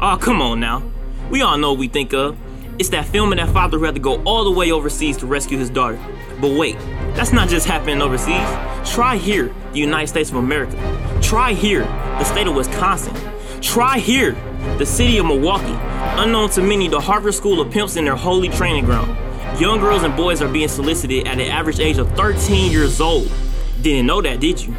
Oh, 0.00 0.16
come 0.16 0.40
on 0.40 0.60
now. 0.60 0.88
We 1.28 1.42
all 1.42 1.58
know 1.58 1.72
what 1.72 1.80
we 1.80 1.88
think 1.88 2.12
of. 2.12 2.38
It's 2.78 2.90
that 2.90 3.06
film 3.06 3.32
and 3.32 3.40
that 3.40 3.48
father 3.48 3.80
who 3.80 3.84
had 3.84 3.96
to 3.96 4.00
go 4.00 4.22
all 4.22 4.44
the 4.44 4.52
way 4.52 4.70
overseas 4.70 5.16
to 5.16 5.26
rescue 5.26 5.58
his 5.58 5.70
daughter. 5.70 5.98
But 6.40 6.56
wait, 6.56 6.78
that's 7.16 7.32
not 7.32 7.48
just 7.48 7.66
happening 7.66 8.00
overseas. 8.00 8.46
Try 8.88 9.16
here, 9.16 9.52
the 9.72 9.80
United 9.80 10.06
States 10.06 10.30
of 10.30 10.36
America. 10.36 10.76
Try 11.20 11.52
here, 11.52 11.82
the 11.82 12.22
state 12.22 12.46
of 12.46 12.54
Wisconsin. 12.54 13.12
Try 13.60 13.98
here, 13.98 14.36
the 14.78 14.86
city 14.86 15.18
of 15.18 15.26
Milwaukee. 15.26 15.76
Unknown 16.22 16.50
to 16.50 16.62
many, 16.62 16.86
the 16.86 17.00
Harvard 17.00 17.34
School 17.34 17.60
of 17.60 17.72
Pimps 17.72 17.96
in 17.96 18.04
their 18.04 18.14
holy 18.14 18.48
training 18.50 18.84
ground. 18.84 19.25
Young 19.58 19.80
girls 19.80 20.02
and 20.02 20.14
boys 20.14 20.42
are 20.42 20.52
being 20.52 20.68
solicited 20.68 21.26
at 21.26 21.40
an 21.40 21.50
average 21.50 21.80
age 21.80 21.96
of 21.96 22.10
13 22.12 22.70
years 22.70 23.00
old. 23.00 23.32
Didn't 23.80 24.04
know 24.04 24.20
that, 24.20 24.38
did 24.38 24.62
you? 24.62 24.76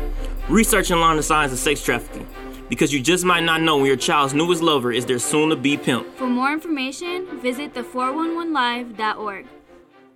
Research 0.50 0.92
and 0.92 1.02
learn 1.02 1.18
the 1.18 1.24
signs 1.24 1.52
of 1.52 1.58
sex 1.58 1.84
trafficking. 1.84 2.28
Because 2.70 2.94
you 2.94 3.02
just 3.02 3.26
might 3.26 3.44
not 3.44 3.64
know 3.64 3.78
when 3.78 3.88
your 3.88 3.96
child's 3.96 4.36
newest 4.36 4.62
lover 4.62 4.92
is 4.92 5.08
their 5.08 5.18
soon 5.18 5.50
to 5.50 5.56
be 5.56 5.78
pimp. 5.78 6.06
For 6.16 6.28
more 6.28 6.52
information, 6.54 7.26
visit 7.42 7.74
the411live.org. 7.74 9.48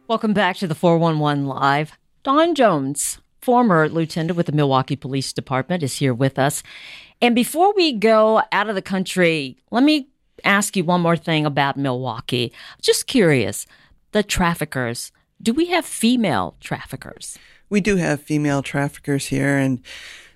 Welcome 0.07 0.33
back 0.33 0.57
to 0.57 0.67
the 0.67 0.75
411 0.75 1.47
Live. 1.47 1.97
Dawn 2.21 2.53
Jones, 2.53 3.17
former 3.41 3.89
lieutenant 3.89 4.37
with 4.37 4.45
the 4.45 4.51
Milwaukee 4.51 4.95
Police 4.95 5.33
Department, 5.33 5.81
is 5.81 5.97
here 5.97 6.13
with 6.13 6.37
us. 6.37 6.61
And 7.19 7.33
before 7.33 7.73
we 7.73 7.93
go 7.93 8.43
out 8.51 8.69
of 8.69 8.75
the 8.75 8.83
country, 8.83 9.57
let 9.71 9.81
me 9.81 10.09
ask 10.43 10.77
you 10.77 10.83
one 10.83 11.01
more 11.01 11.17
thing 11.17 11.47
about 11.47 11.77
Milwaukee. 11.77 12.53
Just 12.79 13.07
curious 13.07 13.65
the 14.11 14.23
traffickers. 14.23 15.11
Do 15.41 15.53
we 15.53 15.67
have 15.67 15.85
female 15.85 16.55
traffickers? 16.59 17.37
We 17.69 17.81
do 17.81 17.95
have 17.95 18.21
female 18.21 18.61
traffickers 18.61 19.27
here, 19.27 19.57
and 19.57 19.81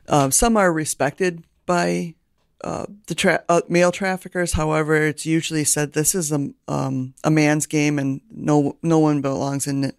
uh, 0.07 0.29
some 0.29 0.57
are 0.57 0.71
respected 0.71 1.43
by 1.65 2.15
uh, 2.63 2.85
the 3.07 3.15
tra- 3.15 3.43
uh, 3.49 3.61
male 3.67 3.91
traffickers. 3.91 4.53
However, 4.53 4.95
it's 4.95 5.25
usually 5.25 5.63
said 5.65 5.93
this 5.93 6.15
is 6.15 6.31
a 6.31 6.49
um, 6.67 7.13
a 7.23 7.29
man's 7.29 7.65
game, 7.65 7.99
and 7.99 8.21
no 8.31 8.77
no 8.81 8.99
one 8.99 9.21
belongs 9.21 9.67
in 9.67 9.83
it. 9.83 9.95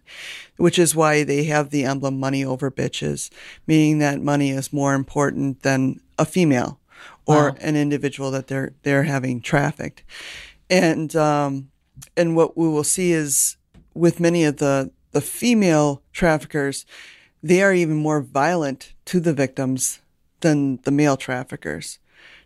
Which 0.57 0.79
is 0.79 0.95
why 0.95 1.23
they 1.23 1.43
have 1.45 1.69
the 1.69 1.85
emblem 1.85 2.19
"money 2.19 2.43
over 2.43 2.71
bitches," 2.71 3.29
meaning 3.67 3.99
that 3.99 4.21
money 4.21 4.49
is 4.49 4.73
more 4.73 4.95
important 4.95 5.61
than 5.61 6.01
a 6.17 6.25
female 6.25 6.79
or 7.27 7.51
Wow. 7.51 7.55
an 7.61 7.75
individual 7.75 8.31
that 8.31 8.47
they're 8.47 8.73
they're 8.81 9.03
having 9.03 9.41
trafficked. 9.41 10.03
And 10.69 11.15
um, 11.15 11.69
and 12.17 12.35
what 12.35 12.57
we 12.57 12.67
will 12.67 12.83
see 12.83 13.11
is 13.11 13.56
with 13.97 14.19
many 14.19 14.43
of 14.43 14.57
the 14.57 14.91
the 15.11 15.21
female 15.21 16.03
traffickers, 16.11 16.85
they 17.41 17.61
are 17.61 17.73
even 17.73 17.97
more 17.97 18.21
violent 18.21 18.93
to 19.05 19.19
the 19.19 19.33
victims 19.33 19.99
than 20.41 20.79
the 20.83 20.91
male 20.91 21.17
traffickers, 21.17 21.99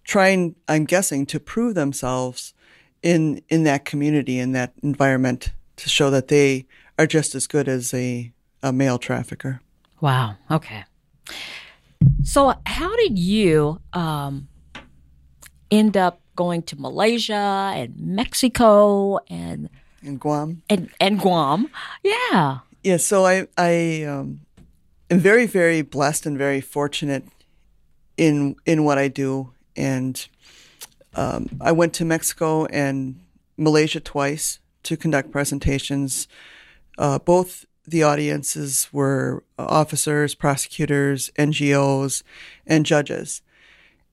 trying, 0.04 0.56
I'm 0.68 0.86
guessing, 0.86 1.26
to 1.28 1.40
prove 1.40 1.76
themselves 1.76 2.54
in 3.02 3.42
in 3.50 3.64
that 3.64 3.86
community, 3.86 4.40
in 4.40 4.52
that 4.54 4.74
environment, 4.84 5.52
to 5.78 5.90
show 5.90 6.10
that 6.12 6.28
they 6.28 6.68
are 6.98 7.08
just 7.08 7.36
as 7.36 7.48
good 7.48 7.68
as 7.68 7.94
a, 7.94 8.32
a 8.62 8.72
male 8.72 9.00
trafficker. 9.00 9.62
Wow. 10.00 10.38
Okay. 10.50 10.84
So, 12.24 12.54
how 12.66 12.96
did 12.96 13.18
you 13.18 13.80
um, 13.94 14.48
end 15.70 15.98
up 15.98 16.22
going 16.36 16.64
to 16.64 16.80
Malaysia 16.80 17.74
and 17.76 17.96
Mexico 17.98 19.20
and 19.30 19.70
In 20.04 20.18
Guam, 20.18 20.64
and, 20.70 20.90
and 21.00 21.20
Guam? 21.20 21.70
Yeah. 22.04 22.60
yeah. 22.84 22.98
So 22.98 23.26
I 23.26 23.48
I 23.58 24.04
um, 24.04 24.42
am 25.10 25.20
very 25.20 25.46
very 25.46 25.82
blessed 25.82 26.26
and 26.26 26.38
very 26.38 26.62
fortunate 26.62 27.24
in 28.18 28.56
in 28.66 28.84
what 28.84 28.98
I 28.98 29.08
do, 29.08 29.54
and 29.76 30.28
um, 31.16 31.50
I 31.62 31.72
went 31.72 31.94
to 31.96 32.06
Mexico 32.06 32.66
and 32.66 33.20
Malaysia 33.58 34.00
twice 34.00 34.60
to 34.84 34.98
conduct 34.98 35.32
presentations. 35.32 36.28
Uh, 36.98 37.20
both 37.20 37.66
the 37.88 38.04
audiences 38.04 38.88
were 38.92 39.44
officers, 39.58 40.36
prosecutors, 40.36 41.32
NGOs, 41.38 42.24
and 42.66 42.86
judges. 42.86 43.42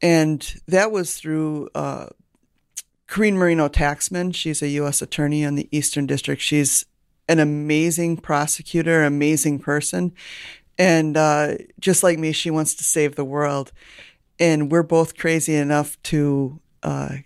And 0.00 0.54
that 0.66 0.92
was 0.92 1.16
through 1.16 1.70
uh, 1.74 2.06
Karine 3.08 3.36
Moreno-Taxman. 3.38 4.34
She's 4.34 4.62
a 4.62 4.68
U.S. 4.68 5.00
attorney 5.02 5.42
in 5.42 5.54
the 5.54 5.68
Eastern 5.72 6.06
District. 6.06 6.40
She's 6.42 6.84
an 7.28 7.38
amazing 7.38 8.18
prosecutor, 8.18 9.02
amazing 9.04 9.58
person. 9.60 10.12
And 10.78 11.16
uh, 11.16 11.54
just 11.80 12.02
like 12.02 12.18
me, 12.18 12.32
she 12.32 12.50
wants 12.50 12.74
to 12.74 12.84
save 12.84 13.16
the 13.16 13.24
world. 13.24 13.72
And 14.38 14.70
we're 14.70 14.82
both 14.84 15.16
crazy 15.16 15.54
enough 15.56 16.00
to 16.04 16.60
uh, 16.82 17.16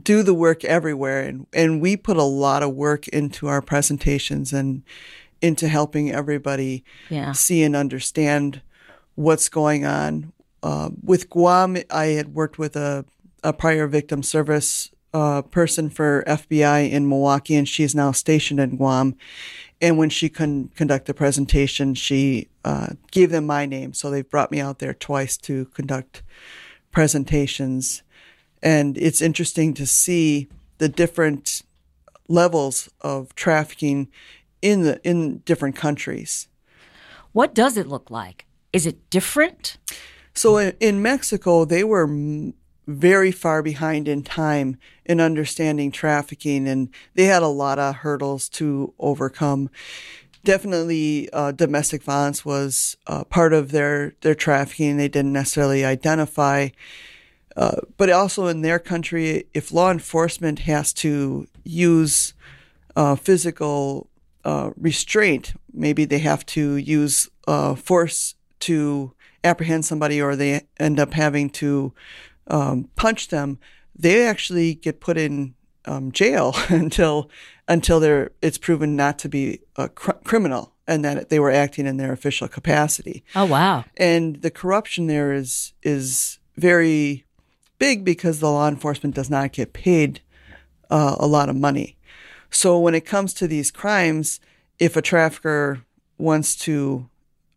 do 0.00 0.22
the 0.22 0.34
work 0.34 0.64
everywhere. 0.64 1.22
And, 1.22 1.46
and 1.52 1.80
we 1.80 1.96
put 1.96 2.16
a 2.16 2.22
lot 2.22 2.62
of 2.62 2.74
work 2.74 3.08
into 3.08 3.48
our 3.48 3.60
presentations 3.60 4.52
and 4.52 4.82
into 5.40 5.66
helping 5.68 6.12
everybody 6.12 6.84
Yeah. 7.10 7.32
see 7.32 7.62
and 7.64 7.74
understand 7.74 8.62
what's 9.16 9.48
going 9.48 9.84
on. 9.84 10.32
Uh, 10.62 10.90
with 11.02 11.28
Guam, 11.28 11.76
I 11.90 12.04
had 12.06 12.34
worked 12.34 12.58
with 12.58 12.76
a, 12.76 13.04
a 13.42 13.52
prior 13.52 13.86
victim 13.86 14.22
service 14.22 14.90
uh, 15.14 15.42
person 15.42 15.90
for 15.90 16.24
FBI 16.26 16.90
in 16.90 17.08
Milwaukee, 17.08 17.54
and 17.54 17.68
she's 17.68 17.94
now 17.94 18.12
stationed 18.12 18.60
in 18.60 18.76
Guam. 18.76 19.14
And 19.80 19.98
when 19.98 20.10
she 20.10 20.28
can 20.28 20.68
conduct 20.68 21.06
the 21.06 21.14
presentation, 21.14 21.94
she 21.94 22.48
uh, 22.64 22.90
gave 23.10 23.30
them 23.30 23.44
my 23.44 23.66
name. 23.66 23.92
So 23.94 24.10
they've 24.10 24.28
brought 24.28 24.50
me 24.50 24.60
out 24.60 24.78
there 24.78 24.94
twice 24.94 25.36
to 25.38 25.66
conduct 25.66 26.22
presentations. 26.92 28.02
And 28.62 28.96
it's 28.96 29.20
interesting 29.20 29.74
to 29.74 29.86
see 29.86 30.48
the 30.78 30.88
different 30.88 31.62
levels 32.28 32.88
of 33.00 33.34
trafficking 33.34 34.08
in 34.62 34.82
the 34.82 35.00
in 35.02 35.38
different 35.38 35.74
countries. 35.74 36.48
What 37.32 37.54
does 37.54 37.76
it 37.76 37.88
look 37.88 38.10
like? 38.10 38.46
Is 38.72 38.86
it 38.86 39.10
different? 39.10 39.78
So 40.34 40.56
in, 40.56 40.74
in 40.80 41.02
Mexico, 41.02 41.64
they 41.64 41.84
were 41.84 42.04
m- 42.04 42.54
very 42.86 43.30
far 43.32 43.62
behind 43.62 44.08
in 44.08 44.22
time 44.22 44.76
in 45.04 45.20
understanding 45.20 45.92
trafficking, 45.92 46.66
and 46.68 46.88
they 47.14 47.24
had 47.24 47.42
a 47.42 47.48
lot 47.48 47.78
of 47.78 47.96
hurdles 47.96 48.48
to 48.48 48.92
overcome. 48.98 49.70
definitely 50.44 51.30
uh, 51.32 51.52
domestic 51.52 52.02
violence 52.02 52.44
was 52.44 52.96
uh, 53.06 53.24
part 53.24 53.52
of 53.52 53.70
their 53.70 54.14
their 54.20 54.34
trafficking. 54.34 54.96
They 54.96 55.08
didn't 55.08 55.32
necessarily 55.32 55.84
identify, 55.84 56.68
uh, 57.56 57.80
but 57.96 58.10
also 58.10 58.46
in 58.46 58.62
their 58.62 58.78
country, 58.78 59.46
if 59.54 59.72
law 59.72 59.90
enforcement 59.90 60.60
has 60.60 60.92
to 60.94 61.46
use 61.64 62.34
uh, 62.96 63.16
physical 63.16 64.08
uh, 64.44 64.70
restraint, 64.76 65.54
maybe 65.72 66.04
they 66.04 66.18
have 66.18 66.44
to 66.46 66.76
use 66.76 67.30
uh, 67.46 67.74
force 67.74 68.34
to 68.60 69.12
apprehend 69.44 69.84
somebody, 69.84 70.20
or 70.20 70.36
they 70.36 70.62
end 70.78 71.00
up 71.00 71.14
having 71.14 71.50
to 71.50 71.92
um, 72.48 72.88
punch 72.96 73.28
them. 73.28 73.58
They 73.94 74.26
actually 74.26 74.74
get 74.74 75.00
put 75.00 75.16
in 75.16 75.54
um, 75.84 76.12
jail 76.12 76.54
until 76.68 77.30
until 77.68 78.00
they're 78.00 78.30
it's 78.40 78.58
proven 78.58 78.96
not 78.96 79.18
to 79.20 79.28
be 79.28 79.60
a 79.76 79.88
cr- 79.88 80.12
criminal 80.24 80.72
and 80.86 81.04
that 81.04 81.28
they 81.28 81.38
were 81.38 81.50
acting 81.50 81.86
in 81.86 81.96
their 81.96 82.12
official 82.12 82.48
capacity. 82.48 83.24
Oh 83.34 83.46
wow! 83.46 83.84
And 83.96 84.42
the 84.42 84.50
corruption 84.50 85.06
there 85.06 85.32
is 85.32 85.72
is 85.82 86.38
very 86.56 87.24
big 87.78 88.04
because 88.04 88.40
the 88.40 88.50
law 88.50 88.68
enforcement 88.68 89.14
does 89.14 89.30
not 89.30 89.52
get 89.52 89.72
paid 89.72 90.20
uh, 90.90 91.16
a 91.18 91.26
lot 91.26 91.48
of 91.48 91.56
money. 91.56 91.96
So 92.50 92.78
when 92.78 92.94
it 92.94 93.06
comes 93.06 93.32
to 93.34 93.48
these 93.48 93.70
crimes, 93.70 94.38
if 94.78 94.96
a 94.96 95.02
trafficker 95.02 95.82
wants 96.18 96.54
to 96.56 97.08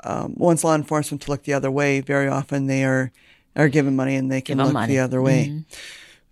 um, 0.04 0.36
wants 0.38 0.63
law 0.63 0.76
enforcement 0.76 1.21
to 1.24 1.32
look 1.32 1.43
the 1.43 1.54
other 1.54 1.71
way, 1.71 2.00
very 2.00 2.28
often 2.28 2.67
they 2.67 2.84
are 2.84 3.12
are 3.55 3.69
given 3.69 3.95
money 3.95 4.15
and 4.15 4.31
they 4.31 4.41
can 4.41 4.57
Give 4.57 4.73
look 4.73 4.87
the 4.87 4.99
other 4.99 5.21
way. 5.21 5.63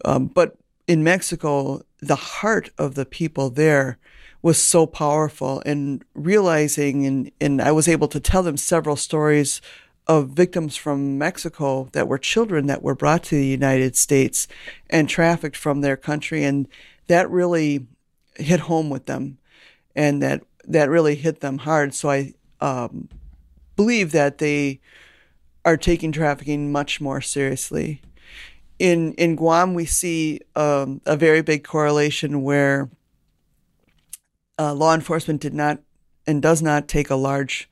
Um, 0.06 0.28
but 0.28 0.58
in 0.88 1.04
Mexico, 1.04 1.82
the 2.00 2.16
heart 2.16 2.70
of 2.78 2.96
the 2.96 3.06
people 3.06 3.50
there 3.50 3.98
was 4.42 4.58
so 4.58 4.86
powerful 4.86 5.64
and 5.66 6.04
realizing 6.14 7.06
and, 7.06 7.32
and 7.40 7.62
I 7.62 7.72
was 7.72 7.88
able 7.88 8.10
to 8.10 8.20
tell 8.20 8.44
them 8.44 8.58
several 8.58 8.98
stories 8.98 9.62
of 10.06 10.30
victims 10.30 10.76
from 10.76 11.18
Mexico 11.18 11.88
that 11.94 12.10
were 12.10 12.18
children 12.18 12.68
that 12.68 12.84
were 12.84 12.96
brought 12.96 13.24
to 13.24 13.36
the 13.36 13.48
United 13.48 13.96
States 13.96 14.50
and 14.90 15.08
trafficked 15.08 15.56
from 15.56 15.80
their 15.80 15.96
country 15.96 16.44
and 16.44 16.68
that 17.08 17.30
really 17.30 17.88
hit 18.36 18.62
home 18.62 18.90
with 18.90 19.06
them 19.06 19.38
and 19.96 20.22
that 20.22 20.44
that 20.66 20.90
really 20.90 21.16
hit 21.16 21.40
them 21.40 21.60
hard. 21.60 21.94
So 21.94 22.10
I 22.10 22.34
um, 22.60 23.10
believe 23.76 24.12
that 24.12 24.38
they 24.38 24.80
are 25.66 25.78
taking 25.78 26.12
trafficking 26.12 26.72
much 26.72 27.00
more 27.00 27.22
seriously 27.22 28.02
in 28.80 29.14
in 29.14 29.36
Guam, 29.36 29.74
we 29.74 29.86
see 29.86 30.42
um, 30.56 31.02
a 31.06 31.16
very 31.16 31.42
big 31.42 31.64
correlation 31.64 32.44
where 32.44 32.90
uh, 34.60 34.74
law 34.74 34.94
enforcement 34.94 35.42
did 35.42 35.54
not 35.54 35.80
and 36.26 36.42
does 36.42 36.62
not 36.62 36.88
take 36.88 37.10
a 37.10 37.16
large 37.16 37.70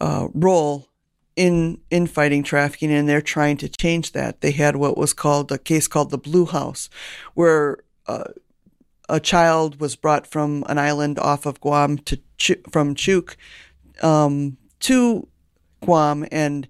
uh, 0.00 0.28
role 0.34 0.88
in 1.34 1.80
in 1.90 2.06
fighting 2.06 2.42
trafficking, 2.42 2.92
and 2.92 3.08
they're 3.08 3.20
trying 3.20 3.56
to 3.58 3.68
change 3.68 4.12
that. 4.12 4.40
They 4.40 4.52
had 4.52 4.76
what 4.76 4.96
was 4.96 5.12
called 5.12 5.50
a 5.50 5.58
case 5.58 5.88
called 5.88 6.10
the 6.10 6.18
Blue 6.18 6.46
House, 6.46 6.88
where 7.34 7.78
uh, 8.06 8.24
a 9.08 9.20
child 9.20 9.80
was 9.80 9.96
brought 9.96 10.26
from 10.26 10.64
an 10.68 10.78
island 10.78 11.18
off 11.18 11.46
of 11.46 11.60
Guam 11.60 11.98
to 11.98 12.20
from 12.70 12.94
Chuuk 12.94 13.36
um, 14.02 14.58
to 14.80 15.26
Guam 15.80 16.26
and 16.30 16.68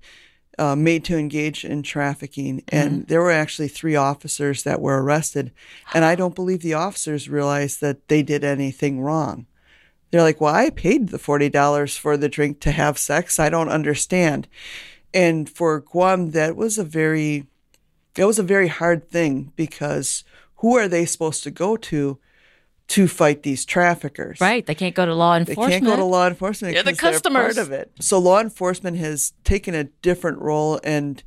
uh, 0.58 0.74
made 0.74 1.04
to 1.04 1.16
engage 1.16 1.64
in 1.64 1.82
trafficking. 1.82 2.62
And 2.68 3.06
there 3.08 3.20
were 3.22 3.32
actually 3.32 3.68
three 3.68 3.96
officers 3.96 4.62
that 4.62 4.80
were 4.80 5.02
arrested. 5.02 5.52
And 5.92 6.04
I 6.04 6.14
don't 6.14 6.34
believe 6.34 6.62
the 6.62 6.74
officers 6.74 7.28
realized 7.28 7.80
that 7.80 8.08
they 8.08 8.22
did 8.22 8.44
anything 8.44 9.00
wrong. 9.00 9.46
They're 10.10 10.22
like, 10.22 10.40
well, 10.40 10.54
I 10.54 10.70
paid 10.70 11.08
the 11.08 11.18
$40 11.18 11.98
for 11.98 12.16
the 12.16 12.28
drink 12.28 12.60
to 12.60 12.70
have 12.70 12.98
sex. 12.98 13.38
I 13.38 13.50
don't 13.50 13.68
understand. 13.68 14.48
And 15.12 15.48
for 15.48 15.80
Guam, 15.80 16.30
that 16.30 16.56
was 16.56 16.78
a 16.78 16.84
very, 16.84 17.46
that 18.14 18.26
was 18.26 18.38
a 18.38 18.44
very 18.44 18.68
hard 18.68 19.10
thing 19.10 19.52
because 19.56 20.24
who 20.56 20.76
are 20.76 20.88
they 20.88 21.04
supposed 21.04 21.42
to 21.44 21.50
go 21.50 21.76
to 21.76 22.18
to 22.88 23.08
fight 23.08 23.42
these 23.42 23.64
traffickers? 23.64 24.40
Right. 24.40 24.64
They 24.64 24.74
can't 24.74 24.94
go 24.94 25.06
to 25.06 25.14
law 25.14 25.36
enforcement. 25.36 25.68
They 25.68 25.72
can't 25.72 25.84
go 25.84 25.96
to 25.96 26.04
law 26.04 26.26
enforcement 26.26 26.74
They're 26.74 26.82
the 26.82 26.92
because 26.92 27.20
they're 27.20 27.32
part 27.32 27.58
of 27.58 27.72
it. 27.72 27.90
So 28.00 28.18
law 28.18 28.40
enforcement 28.40 28.96
has 28.98 29.32
taken 29.44 29.74
a 29.74 29.84
different 29.84 30.38
role, 30.38 30.80
and 30.84 31.22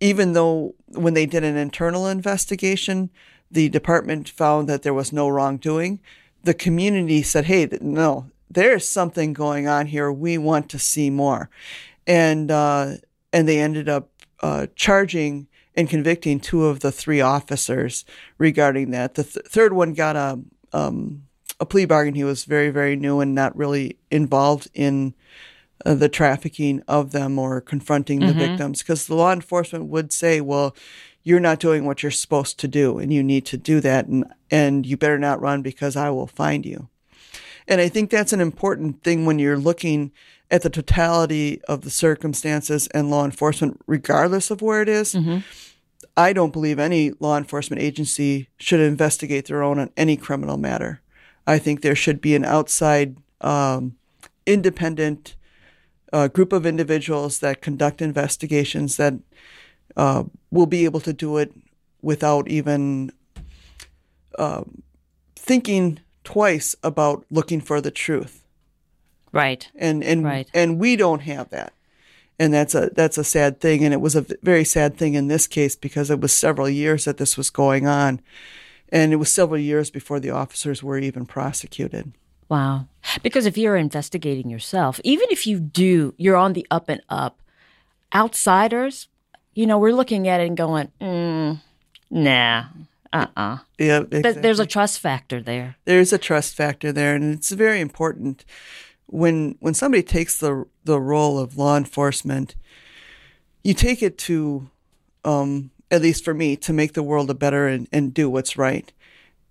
even 0.00 0.32
though 0.32 0.74
when 0.86 1.14
they 1.14 1.26
did 1.26 1.44
an 1.44 1.56
internal 1.56 2.06
investigation, 2.06 3.10
the 3.50 3.68
department 3.68 4.28
found 4.28 4.68
that 4.68 4.82
there 4.82 4.94
was 4.94 5.12
no 5.12 5.28
wrongdoing, 5.28 6.00
the 6.44 6.54
community 6.54 7.22
said, 7.22 7.46
"Hey, 7.46 7.68
no, 7.80 8.30
there's 8.48 8.88
something 8.88 9.32
going 9.32 9.66
on 9.66 9.86
here. 9.86 10.10
We 10.10 10.38
want 10.38 10.68
to 10.70 10.78
see 10.78 11.10
more," 11.10 11.50
and 12.06 12.50
uh, 12.50 12.92
and 13.32 13.48
they 13.48 13.58
ended 13.60 13.88
up 13.88 14.10
uh, 14.40 14.68
charging 14.76 15.48
and 15.74 15.88
convicting 15.88 16.40
two 16.40 16.66
of 16.66 16.80
the 16.80 16.92
three 16.92 17.20
officers 17.20 18.04
regarding 18.38 18.90
that. 18.90 19.14
The 19.14 19.24
th- 19.24 19.46
third 19.46 19.72
one 19.72 19.94
got 19.94 20.16
a 20.16 20.40
um, 20.72 21.24
a 21.58 21.66
plea 21.66 21.84
bargain. 21.84 22.14
He 22.14 22.24
was 22.24 22.44
very, 22.44 22.70
very 22.70 22.96
new 22.96 23.20
and 23.20 23.34
not 23.34 23.56
really 23.56 23.98
involved 24.10 24.68
in 24.74 25.14
uh, 25.84 25.94
the 25.94 26.08
trafficking 26.08 26.82
of 26.88 27.12
them 27.12 27.38
or 27.38 27.60
confronting 27.60 28.20
the 28.20 28.32
victims 28.32 28.80
because 28.82 29.06
the 29.06 29.14
law 29.14 29.32
enforcement 29.32 29.86
would 29.86 30.12
say, 30.12 30.40
well, 30.40 30.74
you're 31.22 31.40
not 31.40 31.60
doing 31.60 31.84
what 31.84 32.02
you're 32.02 32.10
supposed 32.10 32.58
to 32.58 32.68
do 32.68 32.98
and 32.98 33.12
you 33.12 33.22
need 33.22 33.44
to 33.46 33.56
do 33.56 33.80
that 33.80 34.06
and, 34.06 34.24
and 34.50 34.86
you 34.86 34.96
better 34.96 35.18
not 35.18 35.40
run 35.40 35.62
because 35.62 35.96
I 35.96 36.10
will 36.10 36.26
find 36.26 36.64
you. 36.64 36.88
And 37.68 37.80
I 37.80 37.88
think 37.88 38.10
that's 38.10 38.32
an 38.32 38.40
important 38.40 39.02
thing 39.02 39.26
when 39.26 39.38
you're 39.38 39.58
looking 39.58 40.12
at 40.50 40.62
the 40.62 40.70
totality 40.70 41.60
of 41.68 41.82
the 41.82 41.90
circumstances 41.90 42.88
and 42.88 43.10
law 43.10 43.24
enforcement, 43.24 43.80
regardless 43.86 44.50
of 44.50 44.62
where 44.62 44.82
it 44.82 44.88
is. 44.88 45.14
I 46.16 46.32
don't 46.32 46.52
believe 46.52 46.78
any 46.78 47.12
law 47.20 47.36
enforcement 47.36 47.82
agency 47.82 48.48
should 48.58 48.80
investigate 48.80 49.46
their 49.46 49.62
own 49.62 49.78
on 49.78 49.90
any 49.96 50.16
criminal 50.16 50.56
matter. 50.56 51.00
I 51.46 51.58
think 51.58 51.80
there 51.80 51.94
should 51.94 52.20
be 52.20 52.34
an 52.34 52.44
outside, 52.44 53.16
um, 53.40 53.96
independent 54.46 55.36
uh, 56.12 56.28
group 56.28 56.52
of 56.52 56.66
individuals 56.66 57.38
that 57.38 57.62
conduct 57.62 58.02
investigations 58.02 58.96
that 58.96 59.14
uh, 59.96 60.24
will 60.50 60.66
be 60.66 60.84
able 60.84 61.00
to 61.00 61.12
do 61.12 61.38
it 61.38 61.52
without 62.02 62.48
even 62.48 63.12
um, 64.38 64.82
thinking 65.36 66.00
twice 66.24 66.76
about 66.82 67.24
looking 67.30 67.60
for 67.60 67.80
the 67.80 67.90
truth. 67.90 68.44
Right. 69.32 69.68
And 69.74 70.02
and 70.02 70.24
Right. 70.24 70.48
and 70.52 70.78
we 70.78 70.96
don't 70.96 71.20
have 71.22 71.50
that. 71.50 71.72
And 72.40 72.54
that's 72.54 72.74
a 72.74 72.88
that's 72.94 73.18
a 73.18 73.22
sad 73.24 73.60
thing 73.60 73.84
and 73.84 73.92
it 73.92 74.00
was 74.00 74.16
a 74.16 74.24
very 74.42 74.64
sad 74.64 74.96
thing 74.96 75.12
in 75.12 75.28
this 75.28 75.46
case 75.46 75.76
because 75.76 76.10
it 76.10 76.20
was 76.20 76.32
several 76.32 76.70
years 76.70 77.04
that 77.04 77.18
this 77.18 77.36
was 77.36 77.50
going 77.50 77.86
on. 77.86 78.22
And 78.88 79.12
it 79.12 79.16
was 79.16 79.30
several 79.30 79.60
years 79.60 79.90
before 79.90 80.18
the 80.20 80.30
officers 80.30 80.82
were 80.82 80.98
even 80.98 81.26
prosecuted. 81.26 82.12
Wow. 82.48 82.86
Because 83.22 83.44
if 83.44 83.58
you're 83.58 83.76
investigating 83.76 84.48
yourself, 84.48 85.00
even 85.04 85.28
if 85.30 85.46
you 85.46 85.60
do, 85.60 86.14
you're 86.16 86.34
on 86.34 86.54
the 86.54 86.66
up 86.70 86.88
and 86.88 87.02
up. 87.10 87.42
Outsiders, 88.14 89.08
you 89.54 89.66
know, 89.66 89.78
we're 89.78 89.92
looking 89.92 90.26
at 90.26 90.40
it 90.40 90.46
and 90.48 90.56
going, 90.56 90.90
mm, 90.98 91.60
nah, 92.10 92.64
uh 93.12 93.26
uh 93.36 93.58
Yeah, 93.78 94.00
There's 94.08 94.60
a 94.60 94.66
trust 94.66 94.98
factor 94.98 95.42
there. 95.42 95.76
there's 95.84 96.12
a 96.12 96.18
trust 96.18 96.54
factor 96.56 96.90
there, 96.90 97.14
and 97.14 97.34
it's 97.34 97.50
very 97.52 97.80
important 97.80 98.44
when 99.10 99.56
when 99.60 99.74
somebody 99.74 100.02
takes 100.02 100.38
the 100.38 100.66
the 100.84 101.00
role 101.00 101.38
of 101.38 101.58
law 101.58 101.76
enforcement. 101.76 102.54
You 103.62 103.74
take 103.74 104.02
it 104.02 104.16
to, 104.18 104.70
um, 105.24 105.70
at 105.90 106.00
least 106.00 106.24
for 106.24 106.32
me, 106.32 106.56
to 106.56 106.72
make 106.72 106.94
the 106.94 107.02
world 107.02 107.28
a 107.28 107.34
better 107.34 107.66
and, 107.66 107.86
and 107.92 108.14
do 108.14 108.30
what's 108.30 108.56
right. 108.56 108.90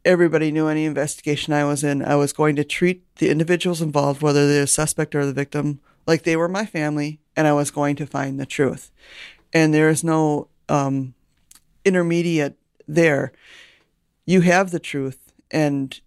Everybody 0.04 0.52
knew 0.52 0.68
any 0.68 0.86
investigation 0.86 1.54
I 1.54 1.66
was 1.66 1.84
in, 1.84 2.04
I 2.04 2.16
was 2.16 2.34
going 2.34 2.56
to 2.56 2.64
treat 2.64 3.04
the 3.18 3.30
individuals 3.30 3.82
involved, 3.82 4.22
whether 4.22 4.48
they're 4.48 4.64
a 4.64 4.68
suspect 4.68 5.14
or 5.14 5.26
the 5.26 5.34
victim, 5.34 5.80
like 6.08 6.24
they 6.24 6.36
were 6.36 6.48
my 6.48 6.66
family, 6.66 7.20
and 7.36 7.46
I 7.46 7.54
was 7.54 7.70
going 7.70 7.96
to 7.98 8.08
find 8.08 8.40
the 8.40 8.46
truth. 8.46 8.92
And 9.54 9.74
there 9.74 9.90
is 9.90 10.04
no 10.04 10.48
um, 10.70 11.14
intermediate 11.86 12.58
there. 12.88 13.32
You 14.26 14.42
have 14.42 14.72
the 14.72 14.80
truth, 14.80 15.34
and 15.52 16.00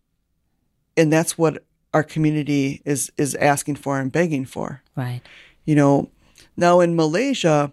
and 0.97 1.13
that's 1.13 1.39
what 1.39 1.65
our 1.95 2.03
community 2.03 2.83
is 2.85 3.13
is 3.17 3.35
asking 3.37 3.77
for 3.77 3.99
and 3.99 4.13
begging 4.13 4.45
for. 4.45 4.83
Right. 4.97 5.23
you 5.65 5.75
know 5.75 6.11
now 6.57 6.81
in 6.81 6.97
malaysia 6.97 7.73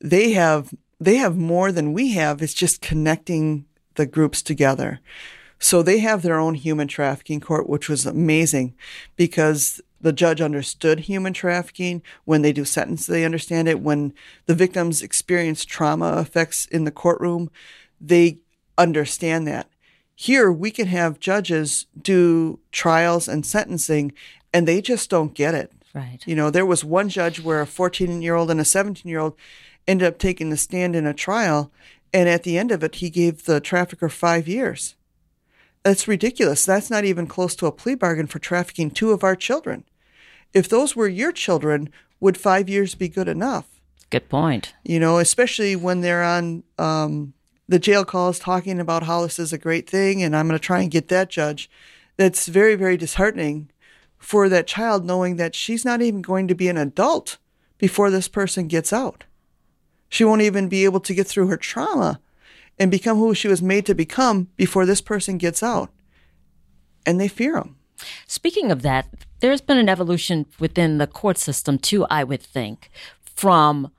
they 0.00 0.32
have 0.32 0.72
they 1.00 1.16
have 1.16 1.36
more 1.36 1.72
than 1.72 1.92
we 1.92 2.12
have. 2.12 2.42
It's 2.42 2.54
just 2.54 2.82
connecting 2.82 3.64
the 3.94 4.06
groups 4.06 4.42
together. 4.42 5.00
So 5.58 5.82
they 5.82 5.98
have 5.98 6.22
their 6.22 6.38
own 6.38 6.54
human 6.54 6.88
trafficking 6.88 7.40
court 7.40 7.68
which 7.68 7.88
was 7.88 8.06
amazing 8.06 8.74
because 9.16 9.80
the 10.00 10.12
judge 10.12 10.40
understood 10.40 11.00
human 11.00 11.32
trafficking. 11.32 12.02
When 12.24 12.42
they 12.42 12.52
do 12.52 12.64
sentence 12.64 13.06
they 13.06 13.24
understand 13.24 13.68
it. 13.68 13.80
When 13.80 14.12
the 14.46 14.54
victims 14.54 15.02
experience 15.02 15.64
trauma 15.64 16.20
effects 16.20 16.66
in 16.66 16.84
the 16.84 16.90
courtroom 16.90 17.50
they 18.00 18.38
understand 18.78 19.46
that 19.46 19.68
here 20.20 20.52
we 20.52 20.70
can 20.70 20.86
have 20.86 21.18
judges 21.18 21.86
do 21.98 22.58
trials 22.72 23.26
and 23.26 23.46
sentencing 23.46 24.12
and 24.52 24.68
they 24.68 24.82
just 24.82 25.08
don't 25.08 25.32
get 25.32 25.54
it. 25.54 25.72
Right. 25.94 26.18
You 26.26 26.34
know, 26.34 26.50
there 26.50 26.66
was 26.66 26.84
one 26.84 27.08
judge 27.08 27.40
where 27.40 27.62
a 27.62 27.66
14 27.66 28.20
year 28.20 28.34
old 28.34 28.50
and 28.50 28.60
a 28.60 28.64
17 28.66 29.08
year 29.08 29.18
old 29.18 29.34
ended 29.88 30.06
up 30.06 30.18
taking 30.18 30.50
the 30.50 30.58
stand 30.58 30.94
in 30.94 31.06
a 31.06 31.14
trial, 31.14 31.72
and 32.12 32.28
at 32.28 32.42
the 32.42 32.58
end 32.58 32.70
of 32.70 32.84
it, 32.84 32.96
he 32.96 33.08
gave 33.08 33.46
the 33.46 33.60
trafficker 33.60 34.10
five 34.10 34.46
years. 34.46 34.94
That's 35.84 36.06
ridiculous. 36.06 36.66
That's 36.66 36.90
not 36.90 37.06
even 37.06 37.26
close 37.26 37.56
to 37.56 37.66
a 37.66 37.72
plea 37.72 37.94
bargain 37.94 38.26
for 38.26 38.38
trafficking 38.38 38.90
two 38.90 39.12
of 39.12 39.24
our 39.24 39.34
children. 39.34 39.84
If 40.52 40.68
those 40.68 40.94
were 40.94 41.08
your 41.08 41.32
children, 41.32 41.88
would 42.20 42.36
five 42.36 42.68
years 42.68 42.94
be 42.94 43.08
good 43.08 43.26
enough? 43.26 43.80
Good 44.10 44.28
point. 44.28 44.74
You 44.84 45.00
know, 45.00 45.16
especially 45.16 45.76
when 45.76 46.02
they're 46.02 46.22
on 46.22 46.62
um, 46.76 47.32
the 47.70 47.78
jail 47.78 48.04
calls 48.04 48.40
talking 48.40 48.80
about 48.80 49.04
how 49.04 49.22
this 49.22 49.38
is 49.38 49.52
a 49.52 49.58
great 49.58 49.88
thing 49.88 50.24
and 50.24 50.34
I'm 50.34 50.48
going 50.48 50.58
to 50.58 50.62
try 50.62 50.80
and 50.80 50.90
get 50.90 51.06
that 51.06 51.30
judge. 51.30 51.70
That's 52.16 52.48
very, 52.48 52.74
very 52.74 52.96
disheartening 52.96 53.70
for 54.18 54.48
that 54.48 54.66
child 54.66 55.04
knowing 55.04 55.36
that 55.36 55.54
she's 55.54 55.84
not 55.84 56.02
even 56.02 56.20
going 56.20 56.48
to 56.48 56.54
be 56.56 56.66
an 56.66 56.76
adult 56.76 57.38
before 57.78 58.10
this 58.10 58.26
person 58.26 58.66
gets 58.66 58.92
out. 58.92 59.22
She 60.08 60.24
won't 60.24 60.42
even 60.42 60.68
be 60.68 60.84
able 60.84 60.98
to 60.98 61.14
get 61.14 61.28
through 61.28 61.46
her 61.46 61.56
trauma 61.56 62.20
and 62.76 62.90
become 62.90 63.18
who 63.18 63.36
she 63.36 63.46
was 63.46 63.62
made 63.62 63.86
to 63.86 63.94
become 63.94 64.48
before 64.56 64.84
this 64.84 65.00
person 65.00 65.38
gets 65.38 65.62
out. 65.62 65.90
And 67.06 67.20
they 67.20 67.28
fear 67.28 67.56
him. 67.56 67.76
Speaking 68.26 68.72
of 68.72 68.82
that, 68.82 69.06
there's 69.38 69.60
been 69.60 69.78
an 69.78 69.88
evolution 69.88 70.46
within 70.58 70.98
the 70.98 71.06
court 71.06 71.38
system 71.38 71.78
too, 71.78 72.04
I 72.06 72.24
would 72.24 72.42
think, 72.42 72.90
from 73.22 73.92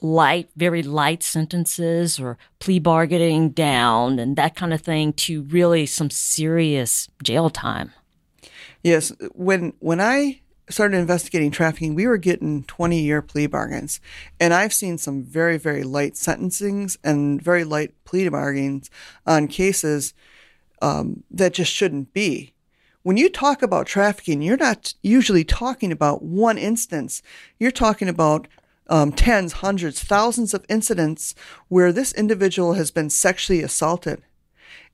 light, 0.00 0.50
very 0.56 0.82
light 0.82 1.22
sentences 1.22 2.18
or 2.18 2.36
plea 2.58 2.78
bargaining 2.78 3.50
down 3.50 4.18
and 4.18 4.36
that 4.36 4.54
kind 4.54 4.74
of 4.74 4.80
thing 4.80 5.12
to 5.12 5.42
really 5.42 5.86
some 5.86 6.10
serious 6.10 7.08
jail 7.22 7.50
time. 7.50 7.92
Yes, 8.82 9.12
when 9.34 9.72
when 9.78 10.00
I 10.00 10.40
started 10.68 10.96
investigating 10.96 11.50
trafficking, 11.50 11.94
we 11.94 12.06
were 12.06 12.16
getting 12.16 12.64
20 12.64 13.00
year 13.00 13.22
plea 13.22 13.46
bargains. 13.46 14.00
And 14.40 14.54
I've 14.54 14.72
seen 14.72 14.98
some 14.98 15.22
very, 15.22 15.58
very 15.58 15.82
light 15.82 16.14
sentencings 16.14 16.96
and 17.04 17.42
very 17.42 17.64
light 17.64 17.92
plea 18.04 18.28
bargains 18.28 18.90
on 19.26 19.48
cases 19.48 20.14
um, 20.80 21.24
that 21.30 21.54
just 21.54 21.72
shouldn't 21.72 22.12
be. 22.12 22.52
When 23.02 23.18
you 23.18 23.28
talk 23.28 23.62
about 23.62 23.86
trafficking, 23.86 24.40
you're 24.40 24.56
not 24.56 24.94
usually 25.02 25.44
talking 25.44 25.92
about 25.92 26.22
one 26.22 26.56
instance. 26.56 27.20
You're 27.58 27.70
talking 27.70 28.08
about 28.08 28.48
um, 28.88 29.12
tens, 29.12 29.54
hundreds, 29.54 30.02
thousands 30.02 30.54
of 30.54 30.64
incidents 30.68 31.34
where 31.68 31.92
this 31.92 32.12
individual 32.12 32.74
has 32.74 32.90
been 32.90 33.10
sexually 33.10 33.62
assaulted. 33.62 34.22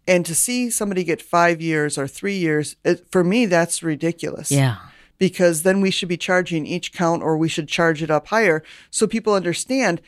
And 0.06 0.24
to 0.26 0.34
see 0.34 0.70
somebody 0.70 1.04
get 1.04 1.22
five 1.22 1.60
years 1.60 1.98
or 1.98 2.08
three 2.08 2.36
years, 2.36 2.76
it, 2.84 3.06
for 3.10 3.22
me, 3.22 3.46
that's 3.46 3.82
ridiculous. 3.82 4.50
Yeah. 4.50 4.76
Because 5.18 5.62
then 5.62 5.80
we 5.80 5.90
should 5.90 6.08
be 6.08 6.16
charging 6.16 6.66
each 6.66 6.92
count 6.92 7.22
or 7.22 7.36
we 7.36 7.48
should 7.48 7.68
charge 7.68 8.02
it 8.02 8.10
up 8.10 8.28
higher 8.28 8.62
so 8.90 9.06
people 9.06 9.34
understand 9.34 10.00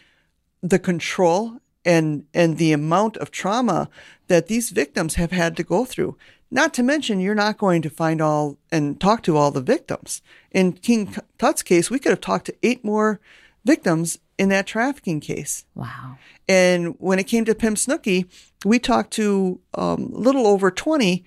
the 0.63 0.79
control 0.79 1.59
and 1.85 2.25
and 2.33 2.59
the 2.59 2.73
amount 2.73 3.17
of 3.17 3.31
trauma 3.31 3.89
that 4.29 4.47
these 4.47 4.71
victims 4.71 5.17
have 5.17 5.33
had 5.33 5.57
to 5.57 5.65
go 5.65 5.85
through. 5.85 6.17
Not 6.51 6.75
to 6.75 6.83
mention, 6.83 7.21
you're 7.21 7.35
not 7.35 7.59
going 7.59 7.83
to 7.83 7.91
find 7.91 8.21
all 8.21 8.59
and 8.71 9.01
talk 9.01 9.23
to 9.25 9.37
all 9.37 9.51
the 9.51 9.61
victims. 9.61 10.23
In 10.51 10.73
King 10.73 11.15
Tut's 11.39 11.63
case, 11.63 11.91
we 11.91 11.99
could 11.99 12.11
have 12.11 12.21
talked 12.21 12.47
to 12.47 12.57
eight 12.63 12.85
more 12.85 13.21
victims 13.65 14.19
in 14.39 14.49
that 14.49 14.67
trafficking 14.67 15.21
case. 15.21 15.65
Wow. 15.75 16.19
And 16.49 16.97
when 16.99 17.19
it 17.19 17.25
came 17.25 17.45
to 17.45 17.55
Pimp 17.55 17.79
Snooky, 17.79 18.27
we 18.65 18.79
talked 18.79 19.13
to 19.13 19.61
um, 19.75 20.13
a 20.15 20.19
little 20.19 20.47
over 20.47 20.71
20, 20.71 21.25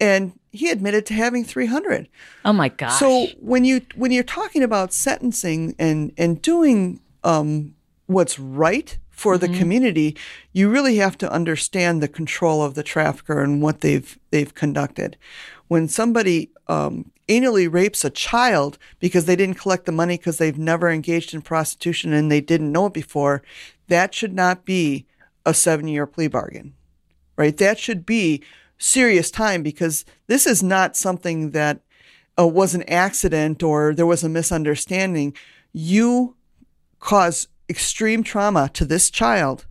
and 0.00 0.38
he 0.50 0.70
admitted 0.70 1.06
to 1.06 1.14
having 1.14 1.44
300. 1.44 2.08
Oh 2.44 2.52
my 2.52 2.68
gosh. 2.68 2.98
So 2.98 3.28
when 3.40 3.64
you 3.64 3.82
when 3.94 4.10
you're 4.10 4.24
talking 4.24 4.62
about 4.62 4.92
sentencing 4.92 5.74
and 5.78 6.12
and 6.18 6.42
doing 6.42 7.00
um, 7.24 7.74
what's 8.06 8.38
right 8.38 8.98
for 9.10 9.38
the 9.38 9.48
community, 9.48 10.16
you 10.52 10.68
really 10.68 10.96
have 10.96 11.16
to 11.18 11.32
understand 11.32 12.02
the 12.02 12.08
control 12.08 12.62
of 12.62 12.74
the 12.74 12.82
trafficker 12.82 13.40
and 13.40 13.62
what 13.62 13.80
they've 13.80 14.18
they've 14.30 14.54
conducted. 14.54 15.16
When 15.68 15.88
somebody 15.88 16.50
um, 16.66 17.11
anally 17.28 17.72
rapes 17.72 18.04
a 18.04 18.10
child 18.10 18.78
because 18.98 19.26
they 19.26 19.36
didn't 19.36 19.58
collect 19.58 19.86
the 19.86 19.92
money 19.92 20.16
because 20.16 20.38
they've 20.38 20.58
never 20.58 20.90
engaged 20.90 21.34
in 21.34 21.42
prostitution 21.42 22.12
and 22.12 22.30
they 22.30 22.40
didn't 22.40 22.72
know 22.72 22.86
it 22.86 22.92
before, 22.92 23.42
that 23.88 24.14
should 24.14 24.34
not 24.34 24.64
be 24.64 25.06
a 25.44 25.54
seven 25.54 25.88
year 25.88 26.06
plea 26.06 26.28
bargain, 26.28 26.74
right? 27.36 27.56
That 27.56 27.78
should 27.78 28.04
be 28.04 28.42
serious 28.78 29.30
time 29.30 29.62
because 29.62 30.04
this 30.26 30.46
is 30.46 30.62
not 30.62 30.96
something 30.96 31.50
that 31.50 31.80
uh, 32.38 32.46
was 32.46 32.74
an 32.74 32.82
accident 32.84 33.62
or 33.62 33.94
there 33.94 34.06
was 34.06 34.24
a 34.24 34.28
misunderstanding. 34.28 35.34
You 35.72 36.36
cause 36.98 37.48
extreme 37.68 38.22
trauma 38.22 38.70
to 38.74 38.84
this 38.84 39.10
child 39.10 39.66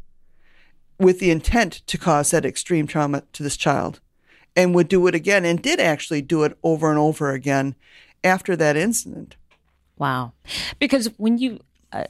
with 1.00 1.20
the 1.20 1.32
intent 1.32 1.82
to 1.88 1.98
cause 1.98 2.32
that 2.32 2.46
extreme 2.46 2.88
trauma 2.88 3.24
to 3.34 3.44
this 3.44 3.58
child 3.58 4.00
and 4.56 4.76
would 4.76 4.88
do 4.88 5.08
it 5.08 5.16
again 5.16 5.46
and 5.46 5.62
did 5.62 5.80
actually 5.80 6.22
do 6.22 6.44
it 6.44 6.58
over 6.64 6.90
and 6.90 7.00
over 7.00 7.32
again 7.32 7.76
after 8.24 8.56
that 8.56 8.76
incident. 8.78 9.36
Wow. 9.98 10.34
Because 10.80 11.08
when 11.18 11.38
you, 11.38 11.60
uh, 11.92 12.06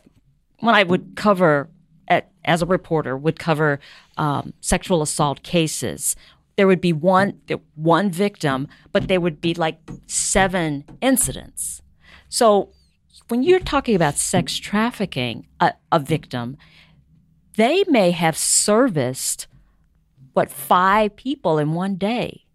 when 0.60 0.76
I 0.76 0.84
would 0.84 1.16
cover, 1.16 1.70
at, 2.08 2.32
as 2.46 2.62
a 2.62 2.66
reporter, 2.66 3.16
would 3.18 3.40
cover 3.40 3.80
um, 4.18 4.54
sexual 4.62 5.02
assault 5.02 5.44
cases, 5.44 6.16
there 6.58 6.68
would 6.68 6.82
be 6.82 6.94
one 6.94 7.40
one 7.76 8.10
victim, 8.10 8.68
but 8.92 9.08
there 9.08 9.22
would 9.22 9.42
be 9.42 9.54
like 9.54 9.80
seven 10.08 10.84
incidents. 11.02 11.82
So 12.30 12.70
when 13.30 13.44
you're 13.44 13.60
talking 13.60 13.96
about 13.96 14.18
sex 14.18 14.58
trafficking, 14.58 15.48
a, 15.60 15.74
a 15.92 16.00
victim, 16.00 16.58
they 17.56 17.84
may 17.88 18.12
have 18.12 18.38
serviced 18.38 19.48
what 20.34 20.50
five 20.50 21.16
people 21.16 21.58
in 21.58 21.74
one 21.74 21.96
day 21.96 22.46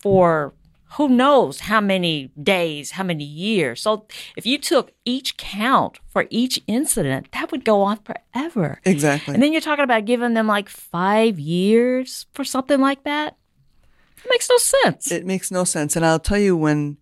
for 0.00 0.54
who 0.96 1.08
knows 1.08 1.60
how 1.60 1.80
many 1.80 2.30
days, 2.40 2.92
how 2.92 3.02
many 3.02 3.24
years. 3.24 3.82
So 3.82 4.06
if 4.36 4.46
you 4.46 4.56
took 4.56 4.92
each 5.04 5.36
count 5.36 5.98
for 6.08 6.26
each 6.30 6.62
incident, 6.66 7.32
that 7.32 7.50
would 7.50 7.64
go 7.64 7.82
on 7.82 7.98
forever. 7.98 8.80
Exactly. 8.84 9.34
And 9.34 9.42
then 9.42 9.52
you're 9.52 9.60
talking 9.60 9.84
about 9.84 10.04
giving 10.04 10.34
them 10.34 10.46
like 10.46 10.68
five 10.68 11.38
years 11.38 12.26
for 12.32 12.44
something 12.44 12.80
like 12.80 13.02
that. 13.04 13.36
It 14.24 14.30
makes 14.30 14.48
no 14.48 14.58
sense. 14.58 15.10
It 15.10 15.26
makes 15.26 15.50
no 15.50 15.64
sense. 15.64 15.96
And 15.96 16.06
I'll 16.06 16.18
tell 16.18 16.38
you 16.38 16.56
when 16.56 16.98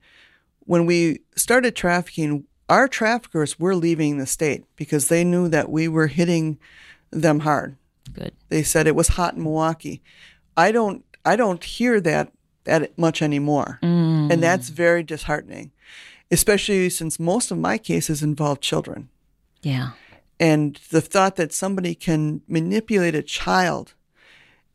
when 0.60 0.86
we 0.86 1.20
started 1.36 1.76
trafficking, 1.76 2.44
our 2.68 2.88
traffickers 2.88 3.58
were 3.58 3.74
leaving 3.74 4.18
the 4.18 4.26
state 4.26 4.64
because 4.76 5.08
they 5.08 5.24
knew 5.24 5.48
that 5.48 5.70
we 5.70 5.88
were 5.88 6.06
hitting 6.06 6.58
them 7.10 7.40
hard. 7.40 7.76
Good. 8.12 8.32
They 8.48 8.62
said 8.62 8.86
it 8.86 8.96
was 8.96 9.08
hot 9.08 9.34
in 9.34 9.42
Milwaukee. 9.42 10.02
I 10.56 10.72
don't 10.72 11.04
I 11.24 11.36
don't 11.36 11.62
hear 11.64 12.00
that 12.00 12.32
that 12.64 12.96
much 12.98 13.22
anymore. 13.22 13.78
Mm. 13.82 14.32
And 14.32 14.42
that's 14.42 14.68
very 14.68 15.02
disheartening. 15.02 15.72
Especially 16.30 16.88
since 16.90 17.18
most 17.18 17.50
of 17.50 17.58
my 17.58 17.78
cases 17.78 18.22
involve 18.22 18.60
children. 18.60 19.08
Yeah. 19.62 19.90
And 20.40 20.80
the 20.90 21.00
thought 21.00 21.36
that 21.36 21.52
somebody 21.52 21.94
can 21.94 22.42
manipulate 22.48 23.14
a 23.14 23.22
child 23.22 23.94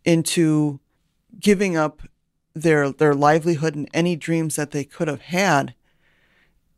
into 0.05 0.79
giving 1.39 1.75
up 1.75 2.01
their 2.53 2.91
their 2.91 3.13
livelihood 3.13 3.75
and 3.75 3.89
any 3.93 4.15
dreams 4.15 4.55
that 4.55 4.71
they 4.71 4.83
could 4.83 5.07
have 5.07 5.21
had 5.21 5.73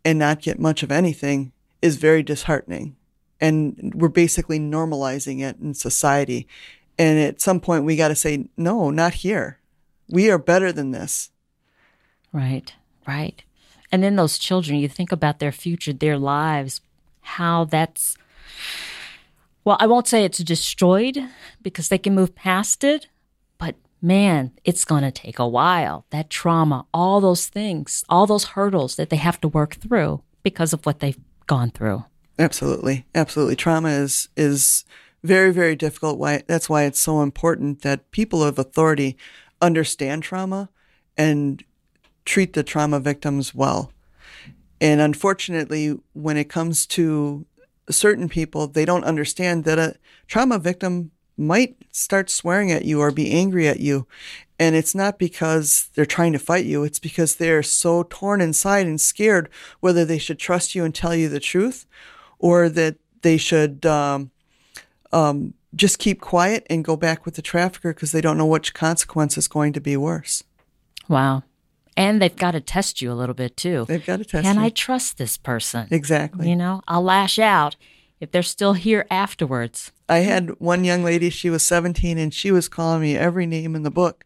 and 0.03 0.19
not 0.19 0.41
get 0.41 0.59
much 0.59 0.83
of 0.83 0.91
anything 0.91 1.51
is 1.81 1.97
very 1.97 2.23
disheartening. 2.23 2.95
And 3.41 3.91
we're 3.95 4.07
basically 4.07 4.59
normalizing 4.59 5.41
it 5.41 5.57
in 5.59 5.73
society. 5.73 6.47
And 6.97 7.19
at 7.19 7.41
some 7.41 7.59
point 7.59 7.83
we 7.83 7.95
got 7.95 8.09
to 8.09 8.15
say 8.15 8.47
no, 8.55 8.91
not 8.91 9.15
here. 9.15 9.57
We 10.07 10.29
are 10.29 10.37
better 10.37 10.71
than 10.71 10.91
this. 10.91 11.31
Right, 12.31 12.73
right. 13.07 13.43
And 13.91 14.03
then 14.03 14.15
those 14.15 14.37
children, 14.37 14.77
you 14.77 14.87
think 14.87 15.11
about 15.11 15.39
their 15.39 15.51
future, 15.51 15.91
their 15.91 16.17
lives, 16.17 16.81
how 17.21 17.65
that's, 17.65 18.15
well, 19.63 19.77
I 19.79 19.87
won't 19.87 20.07
say 20.07 20.23
it's 20.23 20.37
destroyed 20.37 21.17
because 21.61 21.89
they 21.89 21.97
can 21.97 22.15
move 22.15 22.35
past 22.35 22.83
it, 22.83 23.07
but 23.57 23.75
man, 24.01 24.51
it's 24.63 24.85
going 24.85 25.03
to 25.03 25.11
take 25.11 25.39
a 25.39 25.47
while. 25.47 26.05
That 26.11 26.29
trauma, 26.29 26.85
all 26.93 27.19
those 27.19 27.47
things, 27.47 28.05
all 28.07 28.27
those 28.27 28.45
hurdles 28.45 28.95
that 28.95 29.09
they 29.09 29.17
have 29.17 29.41
to 29.41 29.47
work 29.47 29.75
through 29.75 30.21
because 30.43 30.73
of 30.73 30.85
what 30.85 30.99
they've 30.99 31.19
gone 31.47 31.71
through. 31.71 32.05
Absolutely, 32.41 33.05
absolutely. 33.13 33.55
Trauma 33.55 33.89
is 33.89 34.27
is 34.35 34.83
very 35.23 35.53
very 35.53 35.75
difficult. 35.75 36.17
Why 36.17 36.41
that's 36.47 36.67
why 36.67 36.83
it's 36.83 36.99
so 36.99 37.21
important 37.21 37.83
that 37.83 38.09
people 38.09 38.43
of 38.43 38.57
authority 38.57 39.15
understand 39.61 40.23
trauma 40.23 40.69
and 41.15 41.63
treat 42.25 42.53
the 42.53 42.63
trauma 42.63 42.99
victims 42.99 43.53
well. 43.53 43.91
And 44.79 45.01
unfortunately, 45.01 45.99
when 46.13 46.35
it 46.35 46.49
comes 46.49 46.87
to 46.87 47.45
certain 47.91 48.27
people, 48.27 48.65
they 48.65 48.85
don't 48.85 49.03
understand 49.03 49.63
that 49.65 49.77
a 49.77 49.95
trauma 50.27 50.57
victim 50.57 51.11
might 51.37 51.75
start 51.91 52.31
swearing 52.31 52.71
at 52.71 52.85
you 52.85 53.01
or 53.01 53.11
be 53.11 53.31
angry 53.31 53.67
at 53.67 53.79
you. 53.79 54.07
And 54.57 54.75
it's 54.75 54.95
not 54.95 55.19
because 55.19 55.89
they're 55.93 56.05
trying 56.07 56.33
to 56.33 56.39
fight 56.39 56.65
you, 56.65 56.83
it's 56.83 56.99
because 56.99 57.35
they're 57.35 57.63
so 57.63 58.03
torn 58.09 58.41
inside 58.41 58.87
and 58.87 58.99
scared 58.99 59.47
whether 59.79 60.05
they 60.05 60.17
should 60.17 60.39
trust 60.39 60.73
you 60.73 60.83
and 60.83 60.95
tell 60.95 61.15
you 61.15 61.29
the 61.29 61.39
truth 61.39 61.85
or 62.41 62.67
that 62.67 62.97
they 63.21 63.37
should 63.37 63.85
um, 63.85 64.31
um, 65.13 65.53
just 65.75 65.99
keep 65.99 66.19
quiet 66.19 66.65
and 66.69 66.83
go 66.83 66.97
back 66.97 67.23
with 67.23 67.35
the 67.35 67.41
trafficker 67.41 67.93
because 67.93 68.11
they 68.11 68.19
don't 68.19 68.37
know 68.37 68.45
which 68.45 68.73
consequence 68.73 69.37
is 69.37 69.47
going 69.47 69.71
to 69.73 69.79
be 69.79 69.95
worse. 69.95 70.43
Wow. 71.07 71.43
And 71.95 72.21
they've 72.21 72.35
got 72.35 72.51
to 72.51 72.61
test 72.61 73.01
you 73.01 73.11
a 73.11 73.13
little 73.13 73.35
bit 73.35 73.55
too. 73.55 73.85
They've 73.87 74.05
got 74.05 74.17
to 74.17 74.25
test 74.25 74.43
Can 74.43 74.55
you. 74.55 74.63
I 74.63 74.69
trust 74.69 75.17
this 75.17 75.37
person? 75.37 75.87
Exactly. 75.91 76.49
You 76.49 76.55
know, 76.55 76.81
I'll 76.87 77.03
lash 77.03 77.37
out 77.37 77.75
if 78.19 78.31
they're 78.31 78.43
still 78.43 78.73
here 78.73 79.05
afterwards. 79.11 79.91
I 80.09 80.19
had 80.19 80.59
one 80.59 80.83
young 80.83 81.03
lady, 81.03 81.29
she 81.29 81.49
was 81.49 81.63
17, 81.63 82.17
and 82.17 82.33
she 82.33 82.51
was 82.51 82.67
calling 82.67 83.01
me 83.01 83.15
every 83.15 83.45
name 83.45 83.75
in 83.75 83.83
the 83.83 83.91
book. 83.91 84.25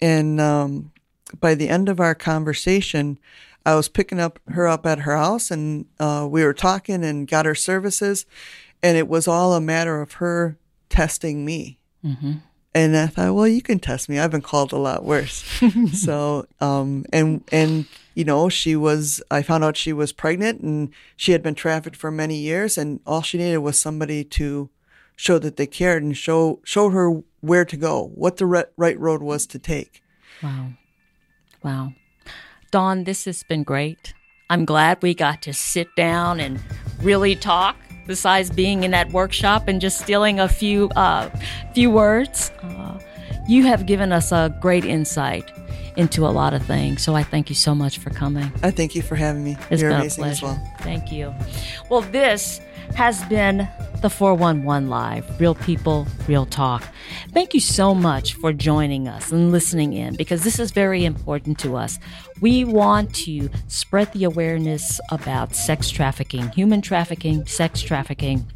And 0.00 0.40
um, 0.40 0.92
by 1.40 1.54
the 1.54 1.68
end 1.68 1.88
of 1.88 2.00
our 2.00 2.14
conversation, 2.14 3.18
I 3.66 3.74
was 3.74 3.88
picking 3.88 4.20
up 4.20 4.38
her 4.46 4.68
up 4.68 4.86
at 4.86 5.00
her 5.00 5.16
house, 5.16 5.50
and 5.50 5.86
uh, 5.98 6.26
we 6.30 6.44
were 6.44 6.54
talking 6.54 7.04
and 7.04 7.26
got 7.26 7.46
her 7.46 7.54
services. 7.56 8.24
And 8.80 8.96
it 8.96 9.08
was 9.08 9.26
all 9.26 9.54
a 9.54 9.60
matter 9.60 10.00
of 10.00 10.12
her 10.14 10.56
testing 10.88 11.44
me. 11.44 11.80
And 12.72 12.96
I 12.96 13.08
thought, 13.08 13.34
well, 13.34 13.48
you 13.48 13.62
can 13.62 13.80
test 13.80 14.08
me. 14.08 14.20
I've 14.20 14.30
been 14.30 14.42
called 14.42 14.72
a 14.72 14.76
lot 14.76 15.02
worse. 15.04 15.42
so, 15.92 16.46
um, 16.60 17.06
and 17.12 17.42
and 17.50 17.86
you 18.14 18.24
know, 18.24 18.48
she 18.48 18.76
was. 18.76 19.20
I 19.30 19.42
found 19.42 19.64
out 19.64 19.76
she 19.76 19.92
was 19.92 20.12
pregnant, 20.12 20.60
and 20.60 20.90
she 21.16 21.32
had 21.32 21.42
been 21.42 21.56
trafficked 21.56 21.96
for 21.96 22.12
many 22.12 22.36
years, 22.36 22.78
and 22.78 23.00
all 23.04 23.22
she 23.22 23.38
needed 23.38 23.58
was 23.58 23.80
somebody 23.80 24.22
to 24.24 24.70
show 25.16 25.38
that 25.38 25.56
they 25.56 25.66
cared 25.66 26.04
and 26.04 26.16
show 26.16 26.60
show 26.62 26.90
her 26.90 27.22
where 27.40 27.64
to 27.64 27.76
go, 27.76 28.12
what 28.14 28.36
the 28.36 28.46
re- 28.46 28.64
right 28.76 29.00
road 29.00 29.22
was 29.22 29.46
to 29.48 29.58
take. 29.58 30.02
Wow. 30.42 30.68
Wow. 31.64 31.92
Dawn, 32.70 33.04
this 33.04 33.24
has 33.24 33.42
been 33.42 33.62
great. 33.62 34.14
I'm 34.50 34.64
glad 34.64 35.02
we 35.02 35.14
got 35.14 35.42
to 35.42 35.52
sit 35.52 35.88
down 35.96 36.40
and 36.40 36.60
really 37.02 37.34
talk. 37.36 37.76
Besides 38.06 38.50
being 38.50 38.84
in 38.84 38.92
that 38.92 39.10
workshop 39.10 39.66
and 39.66 39.80
just 39.80 39.98
stealing 40.00 40.38
a 40.38 40.48
few 40.48 40.88
uh, 40.94 41.28
few 41.74 41.90
words, 41.90 42.52
uh, 42.62 43.00
you 43.48 43.64
have 43.64 43.86
given 43.86 44.12
us 44.12 44.30
a 44.30 44.56
great 44.60 44.84
insight 44.84 45.50
into 45.96 46.24
a 46.24 46.30
lot 46.30 46.54
of 46.54 46.64
things. 46.64 47.02
So 47.02 47.16
I 47.16 47.24
thank 47.24 47.48
you 47.48 47.56
so 47.56 47.74
much 47.74 47.98
for 47.98 48.10
coming. 48.10 48.52
I 48.62 48.70
thank 48.70 48.94
you 48.94 49.02
for 49.02 49.16
having 49.16 49.42
me. 49.42 49.56
It's 49.70 49.82
You're 49.82 49.90
been 49.90 50.00
amazing 50.02 50.22
a 50.22 50.26
as 50.28 50.40
pleasure. 50.40 50.46
well. 50.54 50.72
Thank 50.80 51.10
you. 51.10 51.34
Well, 51.90 52.02
this 52.02 52.60
has 52.94 53.24
been 53.24 53.68
the 54.06 54.10
411 54.10 54.88
Live 54.88 55.40
Real 55.40 55.56
People, 55.56 56.06
Real 56.28 56.46
Talk. 56.46 56.84
Thank 57.32 57.54
you 57.54 57.60
so 57.60 57.92
much 57.92 58.34
for 58.34 58.52
joining 58.52 59.08
us 59.08 59.32
and 59.32 59.50
listening 59.50 59.94
in 59.94 60.14
because 60.14 60.44
this 60.44 60.60
is 60.60 60.70
very 60.70 61.04
important 61.04 61.58
to 61.58 61.74
us. 61.74 61.98
We 62.40 62.64
want 62.64 63.12
to 63.24 63.50
spread 63.66 64.12
the 64.12 64.22
awareness 64.22 65.00
about 65.10 65.56
sex 65.56 65.90
trafficking, 65.90 66.50
human 66.50 66.82
trafficking, 66.82 67.46
sex 67.46 67.82
trafficking 67.82 68.46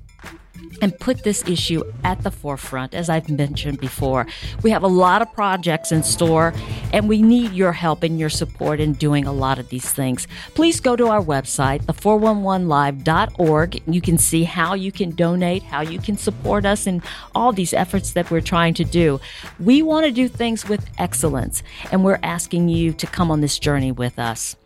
and 0.80 0.98
put 0.98 1.24
this 1.24 1.46
issue 1.46 1.82
at 2.04 2.22
the 2.22 2.30
forefront, 2.30 2.94
as 2.94 3.08
I've 3.08 3.28
mentioned 3.28 3.80
before. 3.80 4.26
We 4.62 4.70
have 4.70 4.82
a 4.82 4.88
lot 4.88 5.22
of 5.22 5.32
projects 5.32 5.92
in 5.92 6.02
store, 6.02 6.54
and 6.92 7.08
we 7.08 7.22
need 7.22 7.52
your 7.52 7.72
help 7.72 8.02
and 8.02 8.18
your 8.18 8.30
support 8.30 8.80
in 8.80 8.94
doing 8.94 9.26
a 9.26 9.32
lot 9.32 9.58
of 9.58 9.68
these 9.68 9.90
things. 9.90 10.26
Please 10.54 10.80
go 10.80 10.96
to 10.96 11.08
our 11.08 11.22
website, 11.22 11.84
the411live.org. 11.84 13.82
You 13.86 14.00
can 14.00 14.18
see 14.18 14.44
how 14.44 14.74
you 14.74 14.92
can 14.92 15.10
donate, 15.10 15.62
how 15.62 15.82
you 15.82 15.98
can 15.98 16.16
support 16.16 16.64
us 16.64 16.86
in 16.86 17.02
all 17.34 17.52
these 17.52 17.72
efforts 17.74 18.12
that 18.12 18.30
we're 18.30 18.40
trying 18.40 18.74
to 18.74 18.84
do. 18.84 19.20
We 19.58 19.82
want 19.82 20.06
to 20.06 20.12
do 20.12 20.28
things 20.28 20.68
with 20.68 20.88
excellence, 20.98 21.62
and 21.92 22.04
we're 22.04 22.20
asking 22.22 22.68
you 22.68 22.92
to 22.94 23.06
come 23.06 23.30
on 23.30 23.40
this 23.40 23.58
journey 23.58 23.92
with 23.92 24.18
us. 24.18 24.56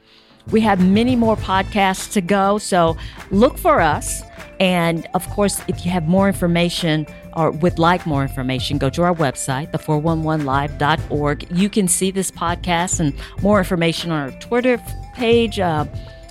We 0.50 0.60
have 0.60 0.84
many 0.84 1.16
more 1.16 1.36
podcasts 1.36 2.12
to 2.12 2.20
go, 2.20 2.58
so 2.58 2.96
look 3.30 3.56
for 3.56 3.80
us. 3.80 4.22
And 4.60 5.06
of 5.14 5.28
course, 5.30 5.60
if 5.68 5.84
you 5.84 5.90
have 5.90 6.06
more 6.06 6.28
information 6.28 7.06
or 7.34 7.50
would 7.50 7.78
like 7.78 8.06
more 8.06 8.22
information, 8.22 8.78
go 8.78 8.90
to 8.90 9.02
our 9.02 9.14
website, 9.14 9.70
the411live.org. 9.72 11.50
You 11.50 11.68
can 11.68 11.88
see 11.88 12.10
this 12.10 12.30
podcast 12.30 13.00
and 13.00 13.12
more 13.42 13.58
information 13.58 14.10
on 14.10 14.30
our 14.30 14.38
Twitter 14.38 14.80
page. 15.14 15.58
Uh, 15.58 15.86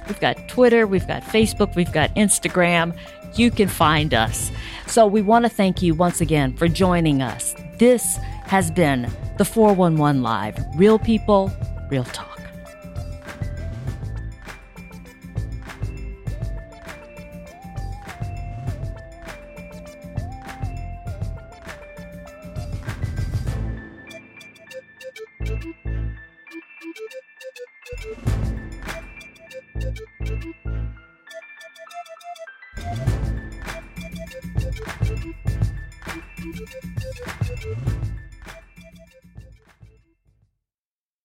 we've 0.08 0.20
got 0.20 0.48
Twitter, 0.48 0.88
we've 0.88 1.08
got 1.08 1.24
Facebook, 1.24 1.76
we've 1.76 1.92
got 1.92 2.14
Instagram. 2.16 2.96
You 3.36 3.50
can 3.52 3.68
find 3.68 4.14
us. 4.14 4.52
So 4.88 5.08
we 5.08 5.22
want 5.22 5.46
to 5.46 5.50
thank 5.50 5.82
you 5.82 5.96
once 5.96 6.22
again 6.22 6.56
for 6.56 6.68
joining 6.68 7.22
us. 7.22 7.56
This 7.80 8.18
has 8.46 8.70
been 8.70 9.12
the 9.38 9.46
411 9.46 10.22
Live 10.22 10.58
Real 10.76 11.00
People, 11.00 11.52
Real 11.90 12.04
Talk. 12.04 12.33